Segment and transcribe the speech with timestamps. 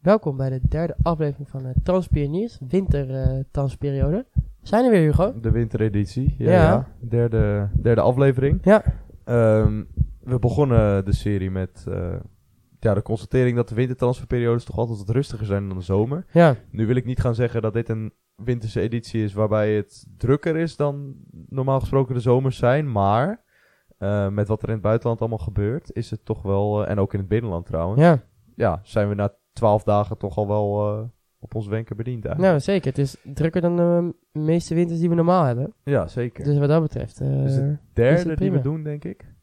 [0.00, 4.26] Welkom bij de derde aflevering van uh, Transpioniers, wintertransperiode.
[4.62, 5.40] zijn er weer, Hugo?
[5.40, 6.50] De wintereditie, ja.
[6.50, 6.62] Ja.
[6.62, 6.88] ja.
[7.08, 8.58] Derde, derde aflevering.
[8.62, 8.82] Ja.
[9.24, 9.82] Ehm,
[10.20, 12.16] we begonnen de serie met eh,
[12.78, 16.24] ja, de constatering dat de wintertransferperiodes toch altijd wat rustiger zijn dan de zomer.
[16.32, 20.06] Ja, Nu wil ik niet gaan zeggen dat dit een winterse editie is waarbij het
[20.16, 21.14] drukker is dan
[21.48, 22.92] normaal gesproken de zomers zijn.
[22.92, 23.44] Maar
[23.98, 26.98] eh, met wat er in het buitenland allemaal gebeurt, is het toch wel, eh, en
[26.98, 28.22] ook in het binnenland trouwens, ja.
[28.54, 31.04] ja, zijn we na twaalf dagen toch al wel eh,
[31.38, 32.48] op ons wenken bediend eigenlijk.
[32.54, 32.88] Nou, zeker.
[32.88, 35.74] Het is drukker dan de meeste winters die we normaal hebben.
[35.84, 36.44] Ja, zeker.
[36.44, 37.20] Dus wat dat betreft...
[37.20, 39.34] eh, Dus het derde het die we doen, denk ik.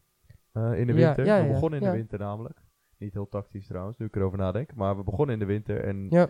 [0.52, 1.24] Eh, in de winter.
[1.24, 2.66] ja, we begonnen in de winter namelijk.
[2.98, 4.74] Niet heel tactisch trouwens, nu ik erover nadenk.
[4.74, 6.28] Maar we begonnen in de winter en Ja.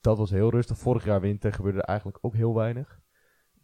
[0.00, 0.78] dat was heel rustig.
[0.78, 3.00] Vorig jaar winter gebeurde er eigenlijk ook heel weinig.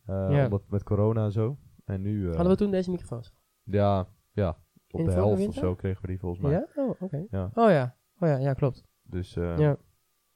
[0.07, 0.45] Eh, Ja.
[0.45, 1.59] Omdat met corona en zo.
[1.85, 3.35] En nu, eh, Hadden we toen deze microfoons?
[3.65, 4.57] ja, ja,
[4.91, 6.53] op In de helft of zo kregen we die volgens mij.
[6.53, 6.67] Ja?
[6.77, 7.25] Oh, oké.
[7.31, 7.51] Ja.
[7.55, 7.97] Oh ja.
[8.19, 8.85] Oh ja, ja, klopt.
[9.13, 9.77] Dus, eh, ja.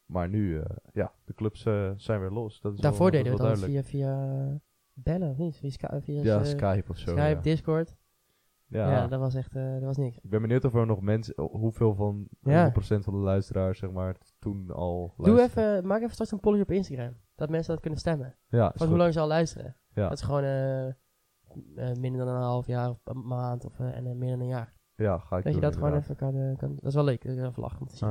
[0.07, 2.61] maar nu, eh, ja, de clubs eh, zijn weer los.
[2.61, 4.61] Dat is Daarvoor wel, deden we dat het al via, via
[4.93, 5.57] bellen, of niet?
[5.57, 7.11] Via, Sky- via Ja, eh, Skype of zo.
[7.11, 7.41] Skype, ja.
[7.41, 7.97] Discord.
[8.69, 8.91] Ja.
[8.91, 9.07] Ja.
[9.07, 10.17] dat was echt, eh, dat was niks.
[10.17, 12.63] Ik ben benieuwd of er nog mensen, hoeveel van Ja.
[12.63, 16.65] 100% van de luisteraars, zeg maar, toen al Doe even, maak even straks een polletje
[16.65, 17.17] op Instagram.
[17.35, 18.37] Dat mensen dat kunnen stemmen.
[18.49, 19.77] Ja, Van hoe lang ze al luisteren.
[19.95, 20.09] Ja.
[20.09, 20.95] Dat is gewoon eh, eh,
[21.99, 24.47] minder dan een half jaar of een maand of eh, en eh, meer dan een
[24.47, 24.75] jaar.
[24.95, 26.75] Ja, ga ik Dat je dat gewoon even kan, eh, kan.
[26.75, 27.23] Dat is wel leuk.
[27.27, 28.09] Dat is even lachen om te zien.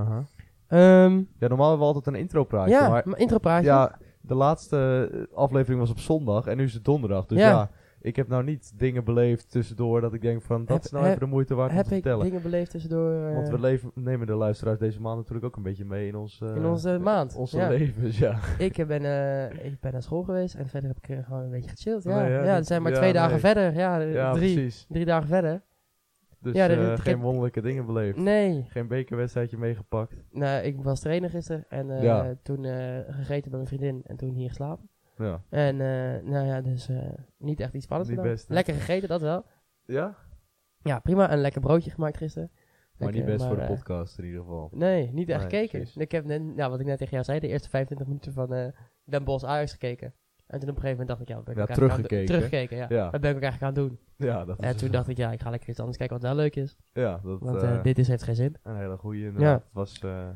[0.67, 5.09] Ehm, Ja, normaal hebben we altijd een intro praatje, ja, maar maar ja, de laatste
[5.31, 7.25] eh, aflevering was op zondag en nu is het donderdag.
[7.25, 7.49] Dus Ja.
[7.49, 7.69] ja.
[8.01, 11.03] ik heb nou niet dingen beleefd tussendoor dat ik denk van, dat Heb- is nou
[11.03, 12.25] heb- even de moeite waard om Heb te ik vertellen.
[12.25, 15.63] dingen beleefd tussendoor eh, Want we leven, nemen de luisteraars deze maand natuurlijk ook een
[15.63, 17.35] beetje mee in ons, eh, in onze maand?
[17.35, 17.67] onze ja.
[17.69, 18.39] levens, ja.
[18.57, 21.49] Ik ben, eh, ik ben naar school geweest en verder heb ik eh, gewoon een
[21.49, 22.03] beetje gechilled.
[22.03, 23.39] Ja, Nee, ja, zijn maar twee dagen nee.
[23.39, 23.73] verder.
[23.73, 24.85] Ja, eh, Ja, drie, precies.
[24.89, 25.61] drie dagen verder.
[26.45, 28.17] Dus Ja, de- geen wonderlijke dingen beleefd.
[28.17, 30.15] Nee, Geen bekerwedstrijdje meegepakt.
[30.31, 32.35] nou, ik was trainer gisteren en eh, Ja.
[32.43, 34.89] toen eh, gegeten bij mijn vriendin en toen hier geslapen.
[35.17, 35.41] Ja.
[35.49, 35.77] En
[36.29, 36.89] nou ja, dus
[37.37, 38.49] niet echt iets spannends best?
[38.49, 39.45] Lekker gegeten, dat wel.
[39.85, 40.15] Ja?
[40.81, 41.31] Ja, prima.
[41.31, 42.51] Een lekker broodje gemaakt gisteren.
[42.97, 44.69] Maar niet best voor de podcast in ieder geval.
[44.73, 45.79] Nee, niet echt Nee, gekeken.
[45.79, 45.97] precies.
[45.97, 48.73] Ik heb net, ja, wat ik net tegen jou zei, de eerste 25 minuten van
[49.03, 50.13] Den Bosch Ajax gekeken.
[50.47, 52.25] En toen op een gegeven moment dacht ik, ja, ben ik Ja, teruggekeken.
[52.25, 52.85] Teruggekeken, ja.
[52.89, 53.09] Ja.
[53.11, 53.99] Wat ben ik ook eigenlijk aan het doen?
[54.27, 56.35] Ja, dat En toen dacht ik, ja, ik ga lekker iets anders kijken wat wel
[56.35, 56.77] leuk is.
[56.93, 58.55] Ja, dat Want eh, eh, dit is, heeft geen zin.
[58.63, 59.63] een hele goede inderdaad.
[59.63, 60.29] Het was eh,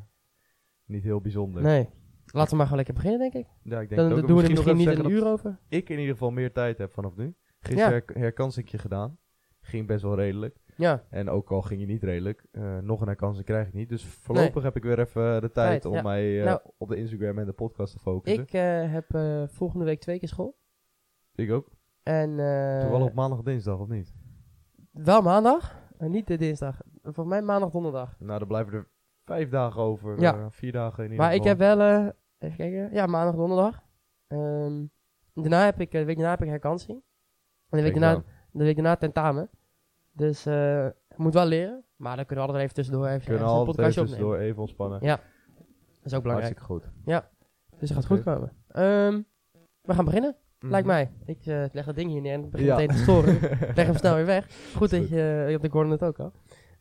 [0.85, 1.61] niet heel bijzonder.
[1.61, 1.89] Nee.
[2.25, 3.51] Laten we maar gewoon lekker beginnen, denk ik.
[3.63, 5.59] Ja, ik denk Dan doen we er Misschien niet een uur over.
[5.67, 7.35] ik in ieder geval meer tijd heb vanaf nu.
[7.59, 9.17] Gisteren her- herkansingje gedaan.
[9.61, 10.57] Ging best wel redelijk.
[10.79, 13.89] Ja, En ook al ging je niet redelijk, eh, nog een herkansing krijg ik niet.
[13.89, 16.01] Dus voorlopig heb ik weer even de tijd, om ja.
[16.01, 18.43] mij eh, Nou, op de Instagram en de podcast te focussen.
[18.43, 19.05] ik eh, heb
[19.51, 20.57] volgende week twee keer school.
[21.35, 21.71] Ik ook.
[22.03, 22.29] En
[22.81, 24.13] Toevallig op maandag of dinsdag, of niet?
[24.91, 26.81] wel maandag, en niet de dinsdag.
[27.03, 28.15] Volgens mij maandag, donderdag.
[28.19, 28.87] Nou, dan blijven er
[29.25, 30.21] vijf dagen over.
[30.21, 30.51] Ja.
[30.51, 31.67] vier dagen in ieder Maar ik geval.
[31.67, 33.83] heb wel, even kijken, ja, maandag, donderdag.
[34.27, 34.85] Ehm,
[35.33, 37.03] daarna heb ik, de week daarna heb ik herkansing.
[37.69, 39.49] En de week daarna, de week daarna tentamen.
[40.11, 40.45] Dus
[41.09, 41.83] ik moet wel leren.
[41.95, 43.93] Maar dan kunnen we altijd even tussendoor even, kunnen een even opnemen.
[43.93, 44.99] tussendoor even ontspannen.
[45.01, 45.15] Ja,
[45.55, 46.57] dat is ook belangrijk.
[46.59, 47.23] Hartstikke goed.
[47.79, 48.51] Dus het gaat goed komen.
[48.67, 49.21] Ehm,
[49.81, 50.95] we gaan beginnen, lijkt Mhm.
[50.95, 51.11] mij.
[51.25, 52.75] Ik eh, leg dat ding hier neer en begin Ja.
[52.75, 53.39] meteen te storen.
[53.75, 54.47] leg hem snel weer weg.
[54.75, 56.31] Goed dat je, uh, ik hoorde het ook al.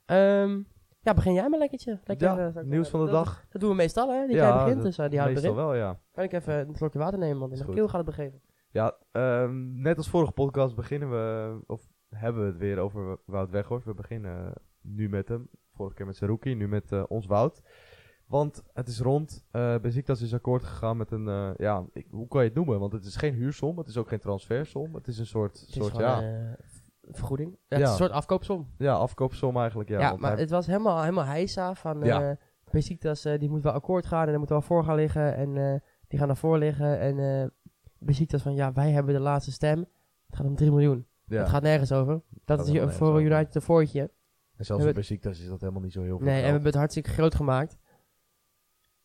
[0.04, 0.62] Ehm,
[1.00, 2.00] ja, begin jij maar lekkertje.
[2.04, 3.44] Lekker, Ja, nieuws van de dat- dag.
[3.50, 4.26] Dat doen we meestal, hè?
[4.26, 5.64] Die Ja, jij begint, dus die houden we Meestal erin.
[5.64, 6.00] wel, ja.
[6.12, 7.78] Kan ik even een slokje water nemen, want in mijn goed.
[7.78, 8.40] keel gaat het begeven.
[8.70, 13.50] Ja, ehm, net als vorige podcast beginnen we, of hebben we het weer over Wout
[13.50, 13.86] Weghorst.
[13.86, 15.48] We beginnen nu met hem.
[15.72, 17.62] Vorige keer met zijn rookie, nu met eh, ons Wout.
[18.26, 19.44] Want het is rond.
[19.82, 22.80] Besiktas is akkoord gegaan met een, eh, ja, ik- hoe kan je het noemen?
[22.80, 24.94] Want het is geen huursom, het is ook geen transfersom.
[24.94, 26.56] Het is een soort, Het is soort gewoon ja,
[27.10, 27.50] vergoeding.
[27.50, 28.68] Ja, Het is een soort afkoopsom.
[28.78, 29.88] ja, afkoopsom eigenlijk.
[29.88, 32.00] Ja, Ja, maar hij- het was helemaal, helemaal heisa van...
[32.04, 32.36] Ja.
[32.70, 35.34] Besiktas, die moet wel akkoord gaan en dan moet wel voor gaan liggen.
[35.36, 36.98] En die gaan ervoor liggen.
[37.00, 37.52] En
[37.98, 39.78] Besiktas van, ja, wij hebben de laatste stem.
[40.26, 41.06] Het gaat om 3 miljoen.
[41.28, 41.38] Ja.
[41.38, 42.22] Het gaat nergens over.
[42.44, 43.20] Dat Gaat is voor over.
[43.22, 44.10] United een voortje.
[44.56, 46.66] En zelfs bij Besiktas is dat helemaal niet zo heel veel Nee, en we hebben
[46.66, 47.78] het hartstikke groot gemaakt.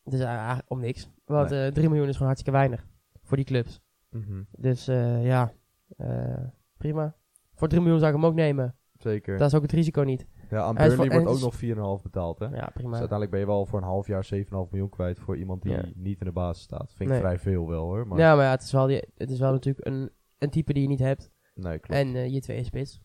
[0.04, 1.10] Dus eh, eigenlijk om niks.
[1.24, 1.66] Want Nee.
[1.66, 2.86] eh 3 miljoen is gewoon hartstikke weinig.
[3.22, 3.80] Voor die clubs.
[4.10, 5.52] Mhm, Dus eh, ja,
[5.96, 6.44] eh,
[6.76, 7.16] prima.
[7.54, 8.76] Voor 3 miljoen zou ik hem ook nemen.
[8.98, 9.38] Zeker.
[9.38, 10.26] Dat is ook het risico niet.
[10.50, 12.44] ja, aan Burnley wordt ook het nog 4,5 betaald, hè?
[12.46, 12.88] Ja, Dus prima.
[12.90, 15.82] uiteindelijk ben je wel voor een half jaar 7,5 miljoen kwijt voor iemand die Ja.
[15.94, 16.86] niet in de basis staat.
[16.88, 17.18] Vind ik Nee.
[17.18, 18.06] vrij veel wel hoor.
[18.06, 20.72] Maar Ja, maar ja, het is wel, die, het is wel natuurlijk een, een type
[20.72, 21.30] die je niet hebt.
[21.54, 22.00] Nee, klopt.
[22.00, 23.00] En eh, je twee spits.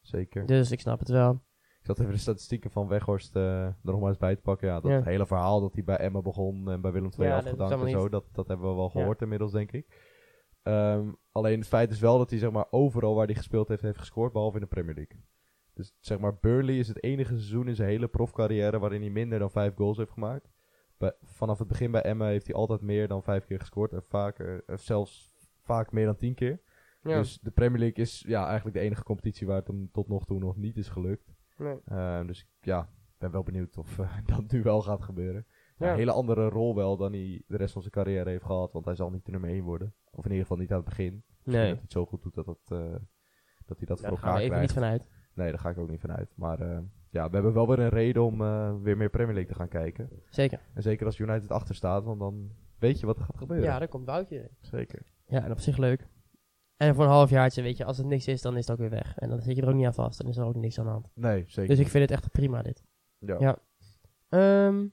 [0.00, 0.46] Zeker.
[0.46, 1.32] Dus ik snap het wel.
[1.80, 4.68] Ik zat even de statistieken van Weghorst eh, er nog maar eens bij te pakken.
[4.68, 5.02] Ja, dat Ja.
[5.02, 8.02] hele verhaal dat hij bij Emma begon en bij Willem II Ja, afgedankt en zo,
[8.02, 10.12] niet- dat, dat hebben we wel gehoord inmiddels, denk ik.
[10.62, 13.82] Ehm, alleen het feit is wel dat hij zeg maar, overal waar hij gespeeld heeft,
[13.82, 15.24] heeft gescoord, behalve in de Premier League.
[15.74, 19.38] Dus zeg maar, Burnley is het enige seizoen in zijn hele profcarrière waarin hij minder
[19.38, 20.52] dan vijf goals heeft gemaakt.
[20.98, 23.92] bij- vanaf het begin bij Emmen heeft hij altijd meer dan vijf keer gescoord.
[23.92, 25.32] En vaker, zelfs
[25.62, 26.60] vaak meer dan tien keer.
[27.04, 27.18] Ja.
[27.18, 30.24] Dus de Premier League is ja, eigenlijk de enige competitie waar het hem tot nog
[30.26, 31.34] toe nog niet is gelukt.
[31.56, 31.78] Nee.
[31.84, 35.46] Eh, dus ja, ik ben wel benieuwd of eh, dat nu wel gaat gebeuren.
[35.78, 35.90] Ja.
[35.90, 38.72] Een hele andere rol wel dan hij de rest van zijn carrière heeft gehad.
[38.72, 39.94] Want hij zal niet de nummer 1 worden.
[40.10, 41.24] Of in ieder geval niet aan het begin.
[41.26, 41.60] Misschien Nee.
[41.62, 42.78] dat hij het zo goed doet dat, het, eh,
[43.64, 44.72] dat hij dat Daar voor gaan we elkaar even niet krijgt.
[44.72, 45.04] vanuit.
[45.34, 46.32] Nee, daar ga ik ook niet vanuit.
[46.36, 46.78] Maar eh,
[47.10, 48.38] ja, we hebben wel weer een reden om
[48.82, 50.10] weer meer Premier League te gaan kijken.
[50.30, 50.60] Zeker.
[50.74, 53.66] En zeker als United achter staat, want dan weet je wat er gaat gebeuren.
[53.66, 54.50] Ja, daar komt Woutje.
[54.60, 55.02] Zeker.
[55.26, 56.08] Ja, en op zich leuk.
[56.76, 58.90] En voor een halfjaartje, weet je, als het niks is, dan is het ook weer
[58.90, 59.18] weg.
[59.18, 60.18] En dan zit je er ook niet aan vast.
[60.18, 61.10] Dan is er ook niks aan de hand.
[61.14, 61.70] Nee, zeker.
[61.70, 62.84] Dus ik vind het echt prima, dit.
[63.18, 63.36] ja.
[63.38, 63.58] ja.
[64.28, 64.86] Ehm,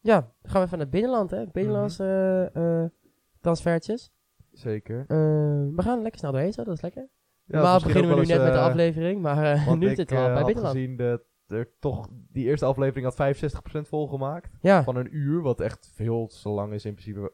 [0.00, 1.46] ja, dan gaan we even naar het binnenland, hè.
[1.46, 2.92] Binnenlandse
[3.40, 4.12] transfertjes.
[4.52, 5.04] zeker.
[5.08, 7.08] Ehm, we gaan lekker snel doorheen zo, dat is lekker.
[7.44, 10.10] Ja, Normaal beginnen we nu net met de eh, aflevering, maar nu ik is het
[10.10, 10.74] wel eh, bij binnenland.
[10.74, 12.08] gezien dat er toch...
[12.10, 13.36] Die eerste aflevering had
[13.84, 14.50] 65% volgemaakt.
[14.60, 17.32] Ja, Van een uur, wat echt veel te lang is in principe.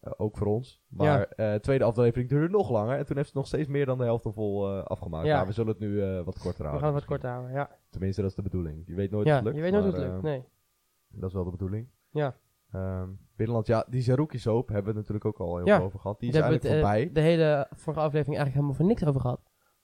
[0.00, 0.82] Eh, ook voor ons.
[0.88, 2.98] Maar eh tweede aflevering duurde nog langer.
[2.98, 5.26] En toen heeft het nog steeds meer dan de helft vol eh, afgemaakt.
[5.26, 5.36] Ja.
[5.36, 6.80] Maar we zullen het nu wat korter we houden.
[6.80, 7.70] gaan het wat korter houden, ja.
[7.90, 8.82] Tenminste, dat is de bedoeling.
[8.86, 9.56] Je weet nooit Ja, het lukt.
[9.56, 10.44] je weet nooit hoe het lukt, nee.
[11.08, 11.88] Dat is wel de bedoeling.
[12.10, 12.34] Ja.
[12.72, 15.78] Ehm, binnenland, ja, die Zerouki soap hebben we het natuurlijk ook al heel Ja.
[15.80, 16.20] over gehad.
[16.20, 17.12] Die is Daar eigenlijk we het, voorbij.
[17.12, 19.40] de hele vorige aflevering eigenlijk helemaal voor niks over gehad.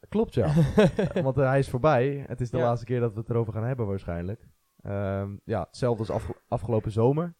[0.08, 0.52] Klopt, ja.
[1.22, 2.24] Want hij is voorbij.
[2.26, 2.64] Het is de Ja.
[2.64, 4.48] laatste keer dat we het erover gaan hebben waarschijnlijk.
[4.82, 7.34] Ehm, ja, hetzelfde als afge- afgelopen zomer.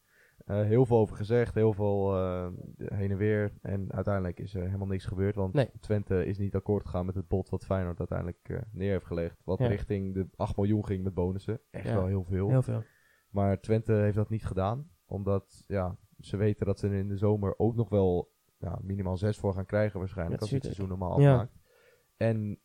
[0.47, 3.53] Eh, heel veel over gezegd, heel veel eh, heen en weer.
[3.63, 5.35] En uiteindelijk is er helemaal niks gebeurd.
[5.35, 5.71] Want Nee.
[5.81, 9.43] Twente is niet akkoord gegaan met het bod wat Feyenoord uiteindelijk eh, neer heeft gelegd.
[9.45, 9.67] Wat Ja.
[9.67, 11.61] richting de 8 miljoen ging met bonussen.
[11.71, 11.95] Echt Ja.
[11.95, 12.49] wel heel veel.
[12.49, 12.83] Heel veel.
[13.31, 14.91] Maar Twente heeft dat niet gedaan.
[15.07, 19.17] Omdat ja, ze weten dat ze er in de zomer ook nog wel ja, minimaal
[19.17, 20.37] 6 voor gaan krijgen waarschijnlijk.
[20.41, 21.31] Ja, als het seizoen normaal Ja.
[21.33, 21.59] afmaakt.
[22.17, 22.61] En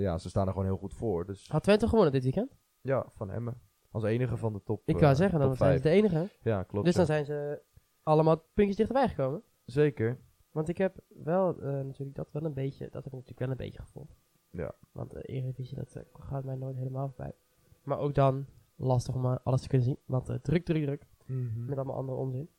[0.00, 1.26] ja, ze staan er gewoon heel goed voor.
[1.26, 2.56] Dus Had Twente gewonnen dit weekend?
[2.80, 3.60] ja, van Emmen.
[3.90, 6.28] Als enige van de top Ik eh, wou zeggen, top dan zijn ze de enige.
[6.42, 6.84] Ja, klopt.
[6.84, 6.98] Dus ja.
[6.98, 7.62] dan zijn ze
[8.02, 9.42] allemaal puntjes dichterbij gekomen.
[9.64, 10.18] Zeker.
[10.50, 13.50] Want ik heb wel eh, natuurlijk dat wel een beetje, dat heb ik natuurlijk wel
[13.50, 14.16] een beetje gevolgd.
[14.50, 14.74] Ja.
[14.92, 17.32] Want de Eredivisie, dat eh, gaat mij nooit helemaal voorbij.
[17.82, 18.46] Maar ook dan
[18.76, 19.98] lastig om eh, alles te kunnen zien.
[20.04, 21.06] Want eh, druk, druk, druk.
[21.66, 22.50] Met allemaal andere onzin.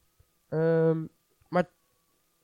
[0.48, 1.06] Ehm,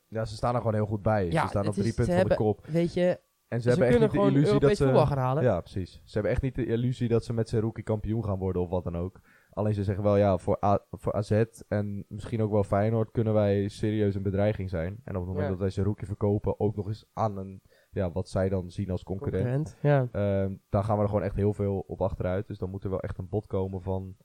[0.09, 1.31] Ja, ze staan er gewoon heel goed bij.
[1.31, 2.65] Ja, ze staan op drie punten van de kop.
[2.65, 4.83] weet je, En ze, ze, hebben echt kunnen niet de gewoon illusie dat ze...
[4.83, 5.43] voetbal gaan halen.
[5.43, 6.01] Ja, precies.
[6.03, 8.83] Ze hebben echt niet de illusie dat ze met Zerouki kampioen gaan worden of wat
[8.83, 9.21] dan ook.
[9.49, 11.31] Alleen ze zeggen wel, ja, voor, A voor AZ
[11.67, 15.01] en misschien ook wel Feyenoord kunnen wij serieus een bedreiging zijn.
[15.03, 15.49] En op het moment Ja.
[15.49, 17.61] dat wij Zerouki verkopen, ook nog eens aan een,
[17.91, 19.43] ja, wat zij dan zien als concurrent.
[19.43, 20.41] Concurrent, Ja.
[20.43, 22.47] Ehm, dan gaan we er gewoon echt heel veel op achteruit.
[22.47, 24.15] Dus dan moet er wel echt een bod komen van,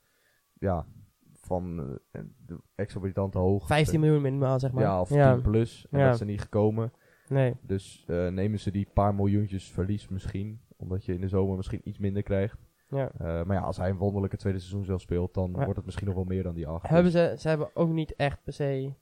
[0.52, 0.86] ja,
[1.32, 1.78] van
[2.10, 3.66] eh, de exorbitante hoog.
[3.66, 4.82] 15 miljoen minimaal, zeg maar.
[4.82, 5.36] Ja, of 10 ja.
[5.36, 5.86] plus.
[5.90, 6.04] En Ja.
[6.04, 6.92] dat is er niet gekomen.
[7.32, 7.54] Nee.
[7.62, 10.60] Dus eh, nemen ze die paar miljoentjes verlies misschien.
[10.76, 12.58] Omdat je in de zomer misschien iets minder krijgt.
[12.88, 13.10] Ja.
[13.18, 15.56] Eh, maar ja, als hij een wonderlijke tweede seizoen zelf speelt, dan Ja.
[15.64, 16.88] wordt het misschien nog wel meer dan die acht.
[16.88, 18.94] Hebben Dus- ze, ze hebben ook niet echt per se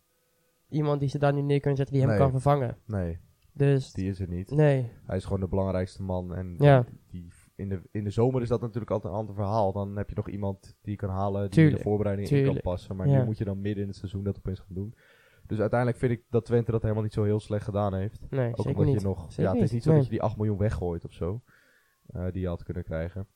[0.69, 2.21] iemand die ze daar nu neer kunnen zetten die hem Nee.
[2.23, 2.77] kan vervangen.
[2.87, 3.19] Nee,
[3.53, 4.51] Dus, die is er niet.
[4.51, 4.91] nee.
[5.07, 6.35] Hij is gewoon de belangrijkste man.
[6.35, 6.85] En Ja.
[7.11, 9.73] die, in, de, in de zomer is dat natuurlijk altijd een ander verhaal.
[9.73, 12.61] Dan heb je nog iemand die je kan halen, die in de voorbereiding in kan
[12.61, 12.97] passen.
[12.97, 13.19] Maar Ja.
[13.19, 14.95] nu moet je dan midden in het seizoen dat opeens gaan doen.
[15.51, 18.31] Dus uiteindelijk vind ik dat Twente dat helemaal niet zo heel slecht gedaan heeft.
[18.31, 19.01] Nee, Ook zeker omdat niet.
[19.01, 19.33] je nog...
[19.33, 19.99] Zeker ja, het is niet zo nee.
[19.99, 21.43] dat je die 8 miljoen weggooit of zo.
[22.07, 23.27] eh, die je had kunnen krijgen.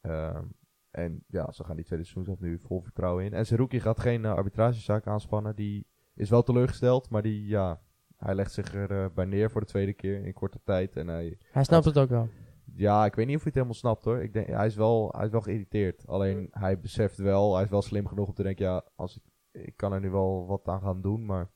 [0.00, 0.44] Ehm,
[0.90, 3.32] en ja, ze gaan die tweede seizoen zelf nu vol vertrouwen in.
[3.32, 5.56] En Zerouki gaat geen eh, arbitragezaak aanspannen.
[5.56, 7.80] Die is wel teleurgesteld, maar die, ja...
[8.16, 10.96] Hij legt zich er eh, bij neer voor de tweede keer in korte tijd.
[10.96, 12.28] En hij, Hij snapt het ook wel.
[12.74, 14.22] ja, ik weet niet of hij het helemaal snapt hoor.
[14.22, 16.06] Ik denk, hij, is wel, hij is wel geïrriteerd.
[16.06, 19.22] Alleen hij beseft wel, hij is wel slim genoeg om te denken, ja, als ik,
[19.62, 21.50] ik kan er nu wel wat aan gaan doen, maar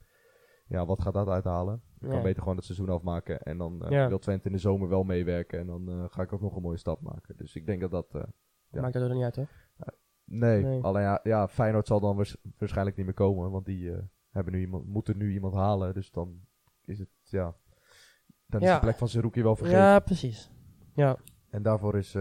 [0.66, 1.82] ja, wat gaat dat uithalen?
[2.00, 2.22] Ik kan Ja.
[2.24, 4.08] beter gewoon het seizoen afmaken en dan Ja.
[4.08, 6.62] wil Twente in de zomer wel meewerken en dan eh, ga ik ook nog een
[6.62, 7.36] mooie stap maken.
[7.36, 8.22] Dus ik denk dat dat, eh,
[8.70, 8.80] Ja.
[8.80, 9.48] Maakt dat er niet uit, hoor.
[10.24, 10.82] nee, Nee.
[10.82, 13.92] alleen ja, ja, Feyenoord zal dan waars- waarschijnlijk niet meer komen, want die
[14.30, 16.40] hebben nu iemand, moeten nu iemand halen, dus dan
[16.84, 17.54] is het, ja,
[18.46, 19.80] dan is de plek van Zerouki wel vergeten.
[19.80, 20.50] Ja, precies.
[20.94, 21.16] Ja.
[21.50, 22.16] En daarvoor is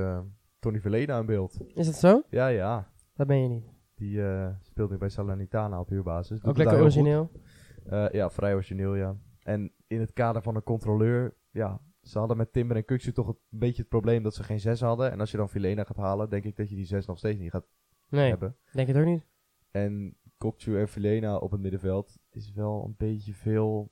[0.60, 1.58] Tony Verleden aan beeld.
[1.76, 2.22] Is het zo?
[2.30, 2.92] Ja, ja.
[3.16, 3.72] Dat ben je niet.
[3.96, 4.22] Die
[4.62, 6.40] speelt nu bij Salernitana op huurbasis.
[6.40, 7.30] Doet Ook lekker origineel.
[7.32, 7.42] goed.
[7.86, 9.16] Eh, ja, vrij origineel, ja.
[9.44, 13.28] En in het kader van een controleur, ja, ze hadden met Timber en Kuksu toch
[13.28, 15.12] een beetje het probleem dat ze geen zes hadden.
[15.12, 17.40] En als je dan Filena gaat halen, denk ik dat je die zes nog steeds
[17.40, 17.66] niet gaat
[18.10, 18.56] Nee, hebben.
[18.72, 19.26] denk het ook niet.
[19.72, 23.92] En Kokcu en Filena op het middenveld is wel een beetje veel.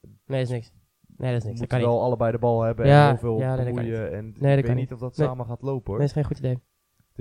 [0.00, 0.72] Nee, dat is niks.
[1.16, 1.44] Nee, dat is niks.
[1.44, 1.86] Dat moeten niet.
[1.86, 4.12] wel allebei de bal hebben Ja, en heel veel ja, nee, bemoeien.
[4.12, 4.74] En ik weet niet.
[4.76, 5.26] niet of dat Nee.
[5.26, 5.98] samen gaat lopen hoor.
[5.98, 6.58] Nee, dat is geen goed idee.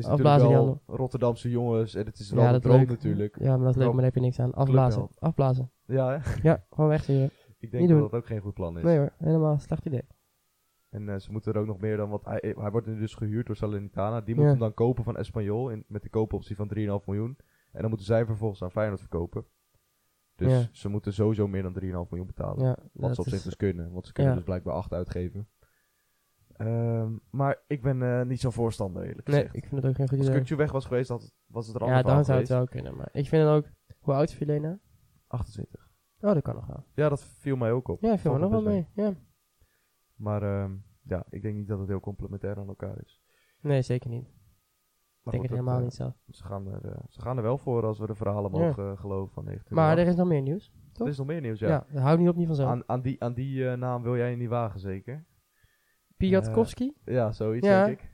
[0.06, 2.88] Het is afblazen natuurlijk wel Rotterdamse jongens en het is Ja, wel dat droom leuk.
[2.90, 3.40] natuurlijk.
[3.40, 4.54] Ja, maar dat is leuk, maar daar heb je niks aan.
[4.54, 5.08] Afblazen.
[5.20, 5.72] Afblazen.
[5.86, 6.40] Ja, hè?
[6.50, 7.26] Ja, gewoon wegsturen.
[7.60, 8.10] ik denk Niet dat doen.
[8.10, 8.84] dat ook geen goed plan is.
[8.84, 10.04] Nee hoor, helemaal slecht idee.
[10.90, 12.26] En eh, ze moeten er ook nog meer dan wat.
[12.26, 14.22] Hij, hij wordt nu dus gehuurd door Salernitana.
[14.22, 14.36] Die Ja.
[14.36, 17.38] moeten hem dan kopen van Espanyol in, met de koopoptie van 3,5 miljoen.
[17.72, 19.46] En dan moeten zij vervolgens aan Feyenoord verkopen.
[20.36, 20.68] Dus Ja.
[20.72, 22.66] ze moeten sowieso meer dan 3,5 miljoen betalen.
[22.66, 23.92] Ja, Wat ze op zich dus kunnen.
[23.92, 24.38] Want ze kunnen Ja.
[24.38, 25.48] dus blijkbaar 8 uitgeven.
[26.66, 29.56] Ehm, maar ik ben eh, niet zo voorstander eerlijk Nee, gezegd.
[29.56, 30.40] ik vind het ook geen goed Als idee.
[30.40, 32.66] Kukcu weg was geweest, had, was het er Ja, anders dan aan zou het wel
[32.68, 32.96] kunnen.
[32.96, 33.66] Maar ik vind het ook...
[34.00, 34.80] Hoe oud is Filena?
[35.28, 35.90] 28.
[36.20, 36.86] Oh, dat kan nog wel.
[36.94, 38.02] Ja, dat viel mij ook op.
[38.02, 38.88] Ja, viel me nog wel mee.
[38.94, 39.14] Ja.
[40.16, 40.72] Maar ehm,
[41.04, 43.22] ja, ik denk niet dat het heel complementair aan elkaar is.
[43.62, 44.26] Nee, zeker niet.
[45.24, 46.14] Ik denk het helemaal dat, niet zelf.
[46.28, 48.58] eh, Ze gaan, er, eh, ze gaan er wel voor als we de verhalen Ja.
[48.66, 49.76] mogen geloven van 19.
[49.76, 50.74] Maar er is nog meer nieuws.
[50.94, 51.68] er is nog meer nieuws, ja.
[51.68, 52.70] Ja, dat houdt niet op niet vanzelf.
[52.70, 55.26] Aan, aan die, aan die naam wil jij niet wagen, zeker?
[56.30, 56.94] Piatkowski?
[57.06, 57.86] Ja, zoiets Ja.
[57.86, 58.10] denk ik.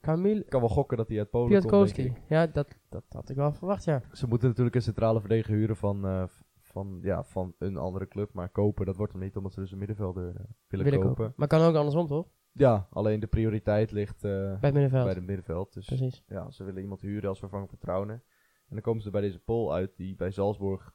[0.00, 2.02] Camille Ik kan wel gokken dat hij uit Polen komt, denk Piatkowski.
[2.04, 2.28] ik.
[2.28, 4.02] Ja, dat, dat had ik wel verwacht, ja.
[4.12, 6.24] Ze moeten natuurlijk een centrale verdediger huren van, eh,
[6.60, 8.32] van, ja, van een andere club.
[8.32, 10.34] Maar kopen, dat wordt hem niet, omdat ze dus een middenvelder eh,
[10.68, 11.24] willen Wil ik kopen.
[11.26, 11.32] ook.
[11.36, 12.28] Maar kan ook andersom, toch?
[12.52, 15.04] Ja, alleen de prioriteit ligt eh, Bij het middenveld.
[15.04, 15.72] bij het middenveld.
[15.72, 16.22] Dus Precies.
[16.26, 18.22] ja, ze willen iemand huren als vervanger van Trauner.
[18.68, 20.90] En dan komen ze bij deze Pool uit die bij Salzburg eh,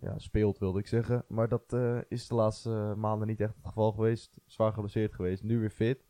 [0.00, 1.24] ja, speelt, wilde ik zeggen.
[1.28, 4.40] Maar dat eh, is de laatste eh, maanden niet echt het geval geweest.
[4.46, 6.06] Zwaar geblesseerd geweest, nu weer fit.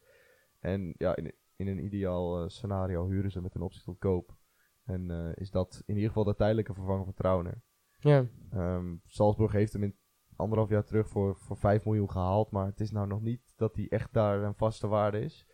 [0.58, 4.36] En ja, in, in een ideaal eh, scenario huren ze met een optie tot koop.
[4.84, 7.62] En eh, is dat in ieder geval de tijdelijke vervanger van Trauner.
[7.98, 8.26] Ja.
[8.50, 9.96] Ehm, Salzburg heeft hem in
[10.36, 12.50] anderhalf jaar terug voor, voor 5 miljoen gehaald.
[12.50, 15.46] Maar het is nou nog niet dat hij echt daar een vaste waarde is.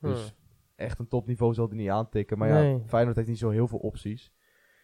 [0.00, 0.36] Dus Hmm.
[0.74, 2.38] echt een topniveau zal hij niet aantikken.
[2.38, 2.78] Maar Nee.
[2.78, 4.32] ja, Feyenoord heeft niet zo heel veel opties.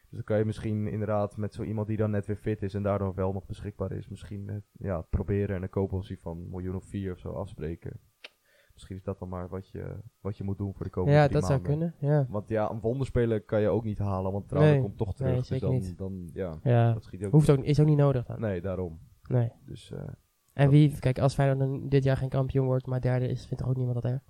[0.09, 2.75] Dus dan kan je misschien inderdaad met zo iemand die dan net weer fit is
[2.75, 6.49] en daardoor wel nog beschikbaar is, misschien eh, ja, proberen en een koopoptie van een
[6.51, 8.01] miljoen of vier of zo afspreken.
[8.73, 11.29] Misschien is dat dan maar wat je, wat je moet doen voor de komende Ja,
[11.29, 11.95] dat zou kunnen.
[11.99, 12.27] Ja.
[12.29, 14.83] Want ja, een wonderspeler kan je ook niet halen, want Trouwen Nee.
[14.83, 15.47] komt toch Nee, terug.
[15.47, 15.99] dus dan, niet.
[15.99, 16.93] dan, ja, Ja.
[16.93, 18.41] dat schiet ook Hoeft ook, is ook niet nodig dan.
[18.41, 18.99] Nee, daarom.
[19.31, 19.53] Nee.
[19.65, 20.09] Dus, eh,
[20.53, 23.59] En wie, kijk, als Feyenoord dan dit jaar geen kampioen wordt, maar derde is, vindt
[23.63, 24.23] toch ook niemand dat erg.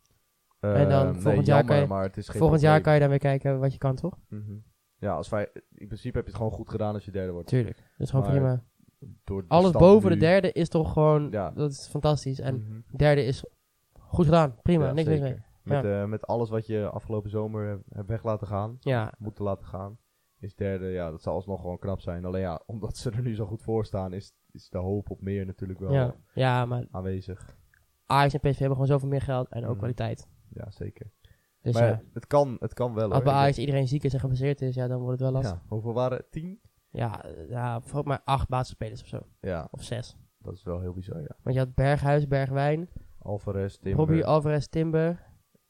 [0.61, 3.59] eh, En dan nee, volgend jaar kan je- Volgend jaar kan je dan weer kijken
[3.61, 4.19] wat je kan, toch?
[4.29, 4.53] Mhm.
[4.99, 7.49] Ja, als wij, in principe heb je het gewoon goed gedaan als je derde wordt.
[7.49, 7.77] Tuurlijk.
[7.77, 8.63] Dat is gewoon Maar prima.
[9.25, 11.51] Door de Alles stand boven de derde is toch gewoon, Ja.
[11.51, 12.41] dat is fantastisch.
[12.41, 12.97] En Mhm.
[12.97, 13.45] derde is
[13.99, 14.57] goed gedaan.
[14.63, 15.23] Prima, Ja, niks zeker.
[15.25, 15.43] mee.
[15.63, 19.45] Met, eh, met alles wat je afgelopen zomer hebt- hebt weg laten gaan, Ja, moeten
[19.45, 19.99] laten gaan,
[20.39, 22.25] is derde, ja, dat zal alsnog gewoon knap zijn.
[22.25, 25.21] Alleen ja, omdat ze er nu zo goed voor staan, is, is de hoop op
[25.21, 26.15] meer natuurlijk wel ja.
[26.35, 27.57] ja, maar aanwezig.
[28.07, 29.79] Ajax en PSV hebben gewoon zoveel meer geld en ook Mhm.
[29.79, 30.29] kwaliteit.
[30.49, 31.11] Ja, zeker.
[31.73, 33.23] Dus maar ja, het, kan, het kan wel als hoor.
[33.23, 35.59] bij Ik Ajax iedereen ziek is en geblesseerd is, ja, dan wordt het wel lastig.
[35.63, 36.31] ja, hoeveel waren het?
[36.33, 36.61] Tien?
[36.91, 39.21] Ja, ja, volgens mij acht basisspelers of zo.
[39.41, 40.17] Ja, Of zes.
[40.39, 41.37] dat is wel heel bizar, ja.
[41.43, 45.27] Want je had Berghuis, Bergwijn, Alvarez, Timber, Robbie Alvarez, Timber,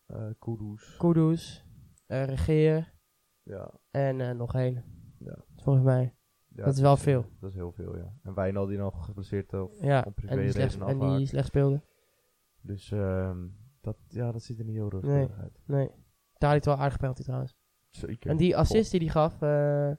[0.07, 0.97] eh, Kudus.
[0.99, 1.64] Kudus,
[2.07, 2.95] eh Regeer
[3.43, 4.85] Ja, en eh, nog één.
[5.19, 5.37] Ja.
[5.57, 6.14] Volgens mij.
[6.49, 7.25] ja, Dat is wel veel.
[7.40, 8.12] Dat is heel veel, ja.
[8.23, 11.47] En Wijnal die nog geblesseerd of Ja, om privé en die, slecht, en die slecht
[11.47, 11.83] speelde.
[12.61, 13.47] Dus ehm,
[13.92, 15.28] dat, ja, dat ziet er niet heel rustig Nee.
[15.40, 15.61] uit.
[15.64, 15.90] Nee.
[16.38, 17.57] Daar had hij wel aardig penalty trouwens.
[17.90, 18.30] Zeker.
[18.30, 19.90] En die assist die hij gaf eh,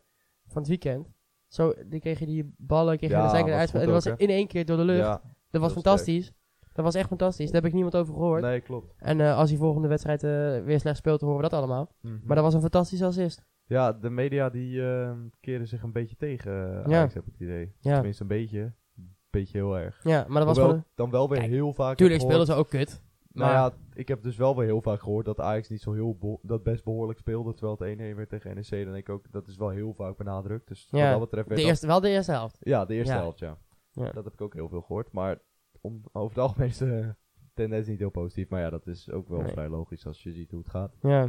[0.45, 1.07] van het weekend.
[1.47, 3.73] Zo, die kreeg je die ballen, kreeg je Ja, de zijkant uit.
[3.73, 4.99] En dat was in één keer door de lucht.
[4.99, 6.33] Ja, dat was fantastisch.
[6.73, 7.45] Dat was echt fantastisch.
[7.45, 8.41] Daar heb ik niemand over gehoord.
[8.41, 8.93] nee, klopt.
[8.97, 11.95] En eh, als hij volgende wedstrijd eh, weer slecht speelt, horen we dat allemaal.
[12.01, 12.13] Mhm.
[12.23, 13.45] Maar dat was een fantastische assist.
[13.65, 16.83] Ja, de media die ehm, keren zich een beetje tegen Ja.
[16.83, 17.75] Ajax, heb ik het idee.
[17.79, 17.93] Ja.
[17.93, 18.59] Tenminste een beetje.
[18.95, 19.99] Een beetje heel erg.
[20.03, 22.53] Ja, maar dat was Hoewel ik dan wel weer Kijk, heel vaak Tuurlijk speelden ze
[22.53, 23.01] ook kut.
[23.33, 25.93] Nou maar- ja, ik heb dus wel weer heel vaak gehoord dat Ajax niet zo
[25.93, 28.69] heel dat best behoorlijk speelde, terwijl het 1-1 werd tegen NEC.
[28.69, 30.67] Dan denk ik ook, dat is wel heel vaak benadrukt.
[30.67, 32.57] Dus Ja, wat dat betreft De dat- eerste, wel de eerste helft.
[32.59, 33.19] Ja, de eerste Ja.
[33.19, 33.57] helft, ja.
[33.91, 34.11] Ja.
[34.11, 35.11] Dat heb ik ook heel veel gehoord.
[35.11, 35.41] Maar
[35.81, 37.15] om, over het algemeen is de
[37.53, 38.49] tendens niet heel positief.
[38.49, 39.51] Maar ja, dat is ook wel Nee.
[39.51, 40.95] vrij logisch als je ziet hoe het gaat.
[41.01, 41.23] Ja.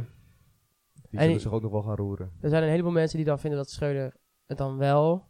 [1.09, 2.31] Die En zullen zich ook nog wel gaan roeren.
[2.41, 4.15] Er zijn een heleboel mensen die dan vinden dat Schreuder
[4.45, 5.29] het dan wel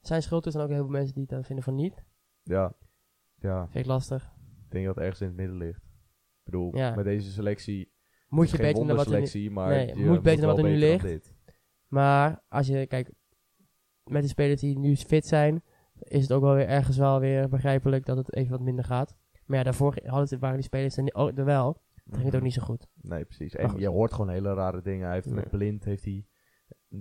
[0.00, 0.54] zijn schuld is.
[0.54, 2.04] En ook een heleboel mensen die het dan vinden van niet.
[2.42, 2.72] Ja,
[3.38, 4.24] ja Vind ik lastig.
[4.64, 5.86] ik denk dat het ergens in het midden ligt.
[6.50, 6.94] Bedoel, Ja.
[6.94, 7.92] met deze selectie...
[8.28, 9.50] Moet je beter dan wat er nu...
[9.50, 11.34] maar Nee, je moet beter dan wat er nu ligt.
[11.86, 13.12] Maar als je, kijk,
[14.04, 15.62] met de spelers die nu fit zijn,
[15.98, 19.16] is het ook wel weer ergens wel weer begrijpelijk dat het even wat minder gaat.
[19.46, 21.82] Maar ja, daarvoor hadden het, waren die spelers er, er wel.
[22.04, 22.86] Dan ging het ook niet zo goed.
[22.94, 23.54] Nee, precies.
[23.54, 25.04] En je hoort gewoon hele rare dingen.
[25.06, 25.34] Hij heeft Nee.
[25.34, 26.26] met Blind heeft hij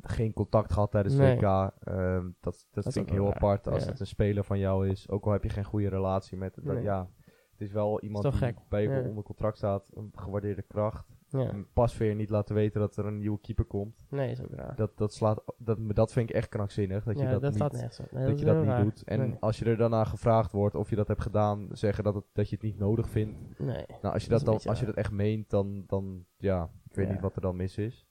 [0.01, 1.35] geen contact gehad tijdens Nee.
[1.35, 1.41] WK.
[1.79, 3.89] Ehm, dat dat is vind ik heel apart als ja.
[3.89, 5.09] het een speler van jou is.
[5.09, 6.65] Ook al heb je geen goede relatie met het.
[6.65, 6.83] dat- Nee.
[6.83, 7.09] Ja,
[7.57, 8.57] het is wel iemand die gek.
[8.69, 9.89] bij je onder contract staat.
[9.93, 11.15] Een gewaardeerde kracht.
[11.29, 11.49] Ja.
[11.49, 14.05] En pas weer niet laten weten dat er een nieuwe keeper komt.
[14.09, 14.75] Nee, is ook raar.
[14.75, 17.03] Dat, dat, slaat, dat, dat vind ik echt krankzinnig.
[17.03, 17.59] Dat je dat, dat niet.
[17.59, 19.03] Nee, dat is je dat niet doet.
[19.03, 19.37] En Nee.
[19.39, 22.49] als je er daarna gevraagd wordt of je dat hebt gedaan, zeggen dat, het, dat
[22.49, 23.59] je het niet nodig vindt.
[23.59, 23.85] Nee.
[24.01, 26.95] Nou, als je Dat dat, dan, als je dat echt meent, dan, dan ja, ik
[26.95, 27.11] weet Ja.
[27.11, 28.07] niet wat er dan mis is.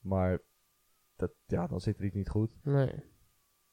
[0.00, 0.42] Maar
[1.16, 2.58] dat, ja, dan zit er iets niet goed.
[2.62, 2.92] Nee.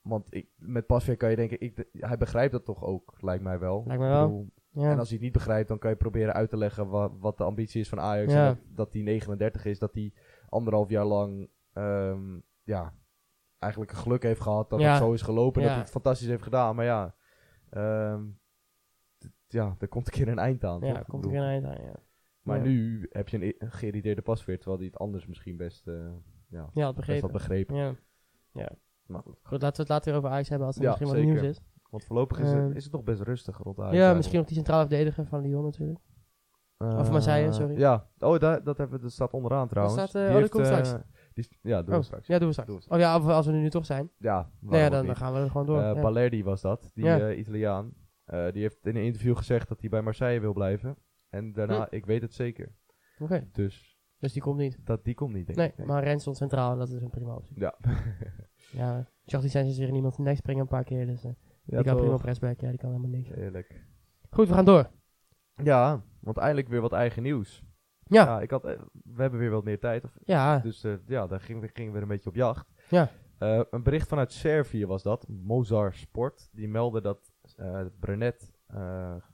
[0.01, 3.59] Want ik, met Pasveer kan je denken, ik, hij begrijpt dat toch ook, lijkt mij
[3.59, 3.83] wel.
[3.85, 4.27] Lijkt mij wel.
[4.27, 4.91] bedoel, Ja.
[4.91, 7.37] En als hij het niet begrijpt, dan kan je proberen uit te leggen wa- wat
[7.37, 8.33] de ambitie is van Ajax.
[8.33, 8.47] Ja.
[8.47, 10.13] En dat, hij 39 is, dat hij
[10.49, 12.93] anderhalf jaar lang, ehm, ja,
[13.59, 14.89] eigenlijk geluk heeft gehad dat Ja.
[14.89, 15.61] het zo is gelopen.
[15.61, 15.67] en.
[15.67, 16.75] Dat hij het fantastisch heeft gedaan.
[16.75, 17.15] Maar ja,
[19.17, 20.79] d- ja er komt een keer een eind aan.
[20.81, 20.99] Ja?
[20.99, 21.95] Ik komt er bedoel, geen eind aan, ja.
[22.41, 25.93] Maar nu heb je een, een geïrriteerde pasveer, terwijl hij het anders misschien best, eh
[26.47, 27.21] ja, Ja, best begrepen.
[27.21, 27.75] had begrepen.
[27.75, 27.95] Ja.
[28.53, 28.71] ja.
[29.05, 29.37] Maar goed.
[29.43, 31.31] Goed, laten we het later over Ajax hebben als er misschien wat zeker.
[31.31, 31.61] nieuws is.
[31.95, 34.45] Want voorlopig is, het, Ehm, is het nog best rustig rond Ajax ja, misschien nog
[34.47, 35.99] die centrale verdediger van Lyon natuurlijk.
[36.77, 37.77] Of Eh, Marseille, sorry.
[37.79, 39.95] Ja, oh, daar, dat, hebben we, dat staat onderaan trouwens.
[40.01, 40.91] staat, eh, Die oh, dat heeft, komt eh, straks.
[41.33, 42.27] die is- ja, doen Oh, we straks.
[42.27, 42.69] Ja, doen we straks.
[42.71, 44.09] Doen we Oh ja, of als we nu toch zijn.
[44.17, 45.17] Ja, Nou ja, waarom dan, ook dan niet.
[45.17, 45.81] gaan we er gewoon door.
[45.81, 46.01] Eh, ja.
[46.01, 47.19] Balerdi was dat, die Ja.
[47.19, 47.93] eh, Italiaan.
[48.25, 50.97] Eh, die heeft in een interview gezegd dat hij bij Marseille wil blijven.
[51.29, 52.75] En daarna, ik weet het zeker.
[53.19, 54.77] Oké, Dus dus die komt niet.
[54.85, 55.85] dat, die komt niet, denk Nee, ik.
[55.85, 57.59] maar Rens stond centraal en dat is een prima optie.
[57.59, 57.75] Ja.
[58.71, 61.05] Ja, Jachty zijn ze weer iemand in de nek springen een paar keer.
[61.07, 61.31] Dus eh,
[61.65, 62.59] ja, die kan prima op rechtsback.
[62.59, 63.29] Ja, die kan helemaal niks.
[63.29, 63.85] Heerlijk.
[64.29, 64.89] Goed, we gaan door.
[65.63, 67.63] Ja, want eindelijk weer wat eigen nieuws.
[68.07, 70.03] Ja, ik had, eh, we hebben weer wat meer tijd.
[70.03, 72.73] Of, ja, dus eh, ja, daar gingen we, gingen we weer een beetje op jacht.
[72.89, 73.09] Ja.
[73.37, 75.27] Eh, een bericht vanuit Servië was dat.
[75.27, 76.49] Mozar Sport.
[76.51, 78.53] Die meldde dat eh Brenet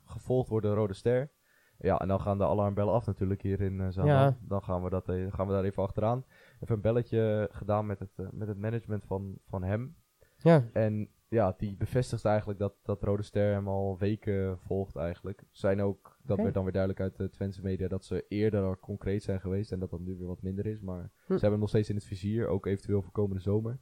[0.06, 1.32] gevolgd wordt door Rode Ster.
[1.78, 3.92] Ja, en dan gaan de alarmbellen af natuurlijk hier in.
[3.92, 4.38] Ja.
[4.42, 6.26] Dan gaan we, dat, gaan we daar even achteraan.
[6.60, 9.96] Even een belletje gedaan met het, met het management van, van hem.
[10.38, 10.64] ja.
[10.74, 15.44] En ja, die bevestigt eigenlijk dat, dat Rode Ster hem al weken volgt eigenlijk.
[15.52, 18.78] Zijn ook, dat werd dan weer duidelijk uit de Twentse media, dat ze eerder al
[18.80, 20.82] concreet zijn geweest en dat dat nu weer wat minder is.
[20.82, 21.10] Maar Hm.
[21.26, 23.80] ze hebben hem nog steeds in het vizier, ook eventueel voor komende zomer.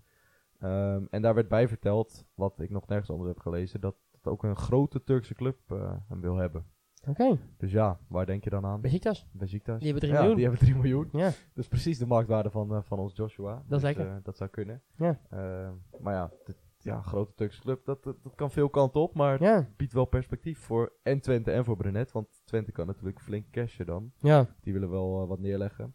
[0.59, 4.33] Ehm, en daar werd bij verteld, wat ik nog nergens anders heb gelezen, dat, dat
[4.33, 6.65] ook een grote Turkse club eh, hem wil hebben.
[7.07, 8.81] Oké, Dus ja, waar denk je dan aan?
[8.81, 9.27] Besiktas.
[9.31, 9.79] Besiktas.
[9.79, 10.35] Die hebben 3 ja, miljoen.
[10.35, 11.09] die hebben 3 miljoen.
[11.11, 13.53] Ja, Dat is precies de marktwaarde van, eh, van ons Joshua.
[13.53, 14.07] Dat is Dus, lekker.
[14.07, 14.81] eh, dat zou kunnen.
[14.95, 15.19] Ja.
[15.29, 16.31] Eh, maar ja,
[16.83, 19.15] ja, grote Turkse club, dat, dat, dat kan veel kanten op.
[19.15, 22.12] Maar ja, biedt wel perspectief voor en Twente en voor Brenet.
[22.12, 24.12] Want Twente kan natuurlijk flink cashen dan.
[24.19, 24.55] ja.
[24.62, 25.93] Die willen wel eh, wat neerleggen.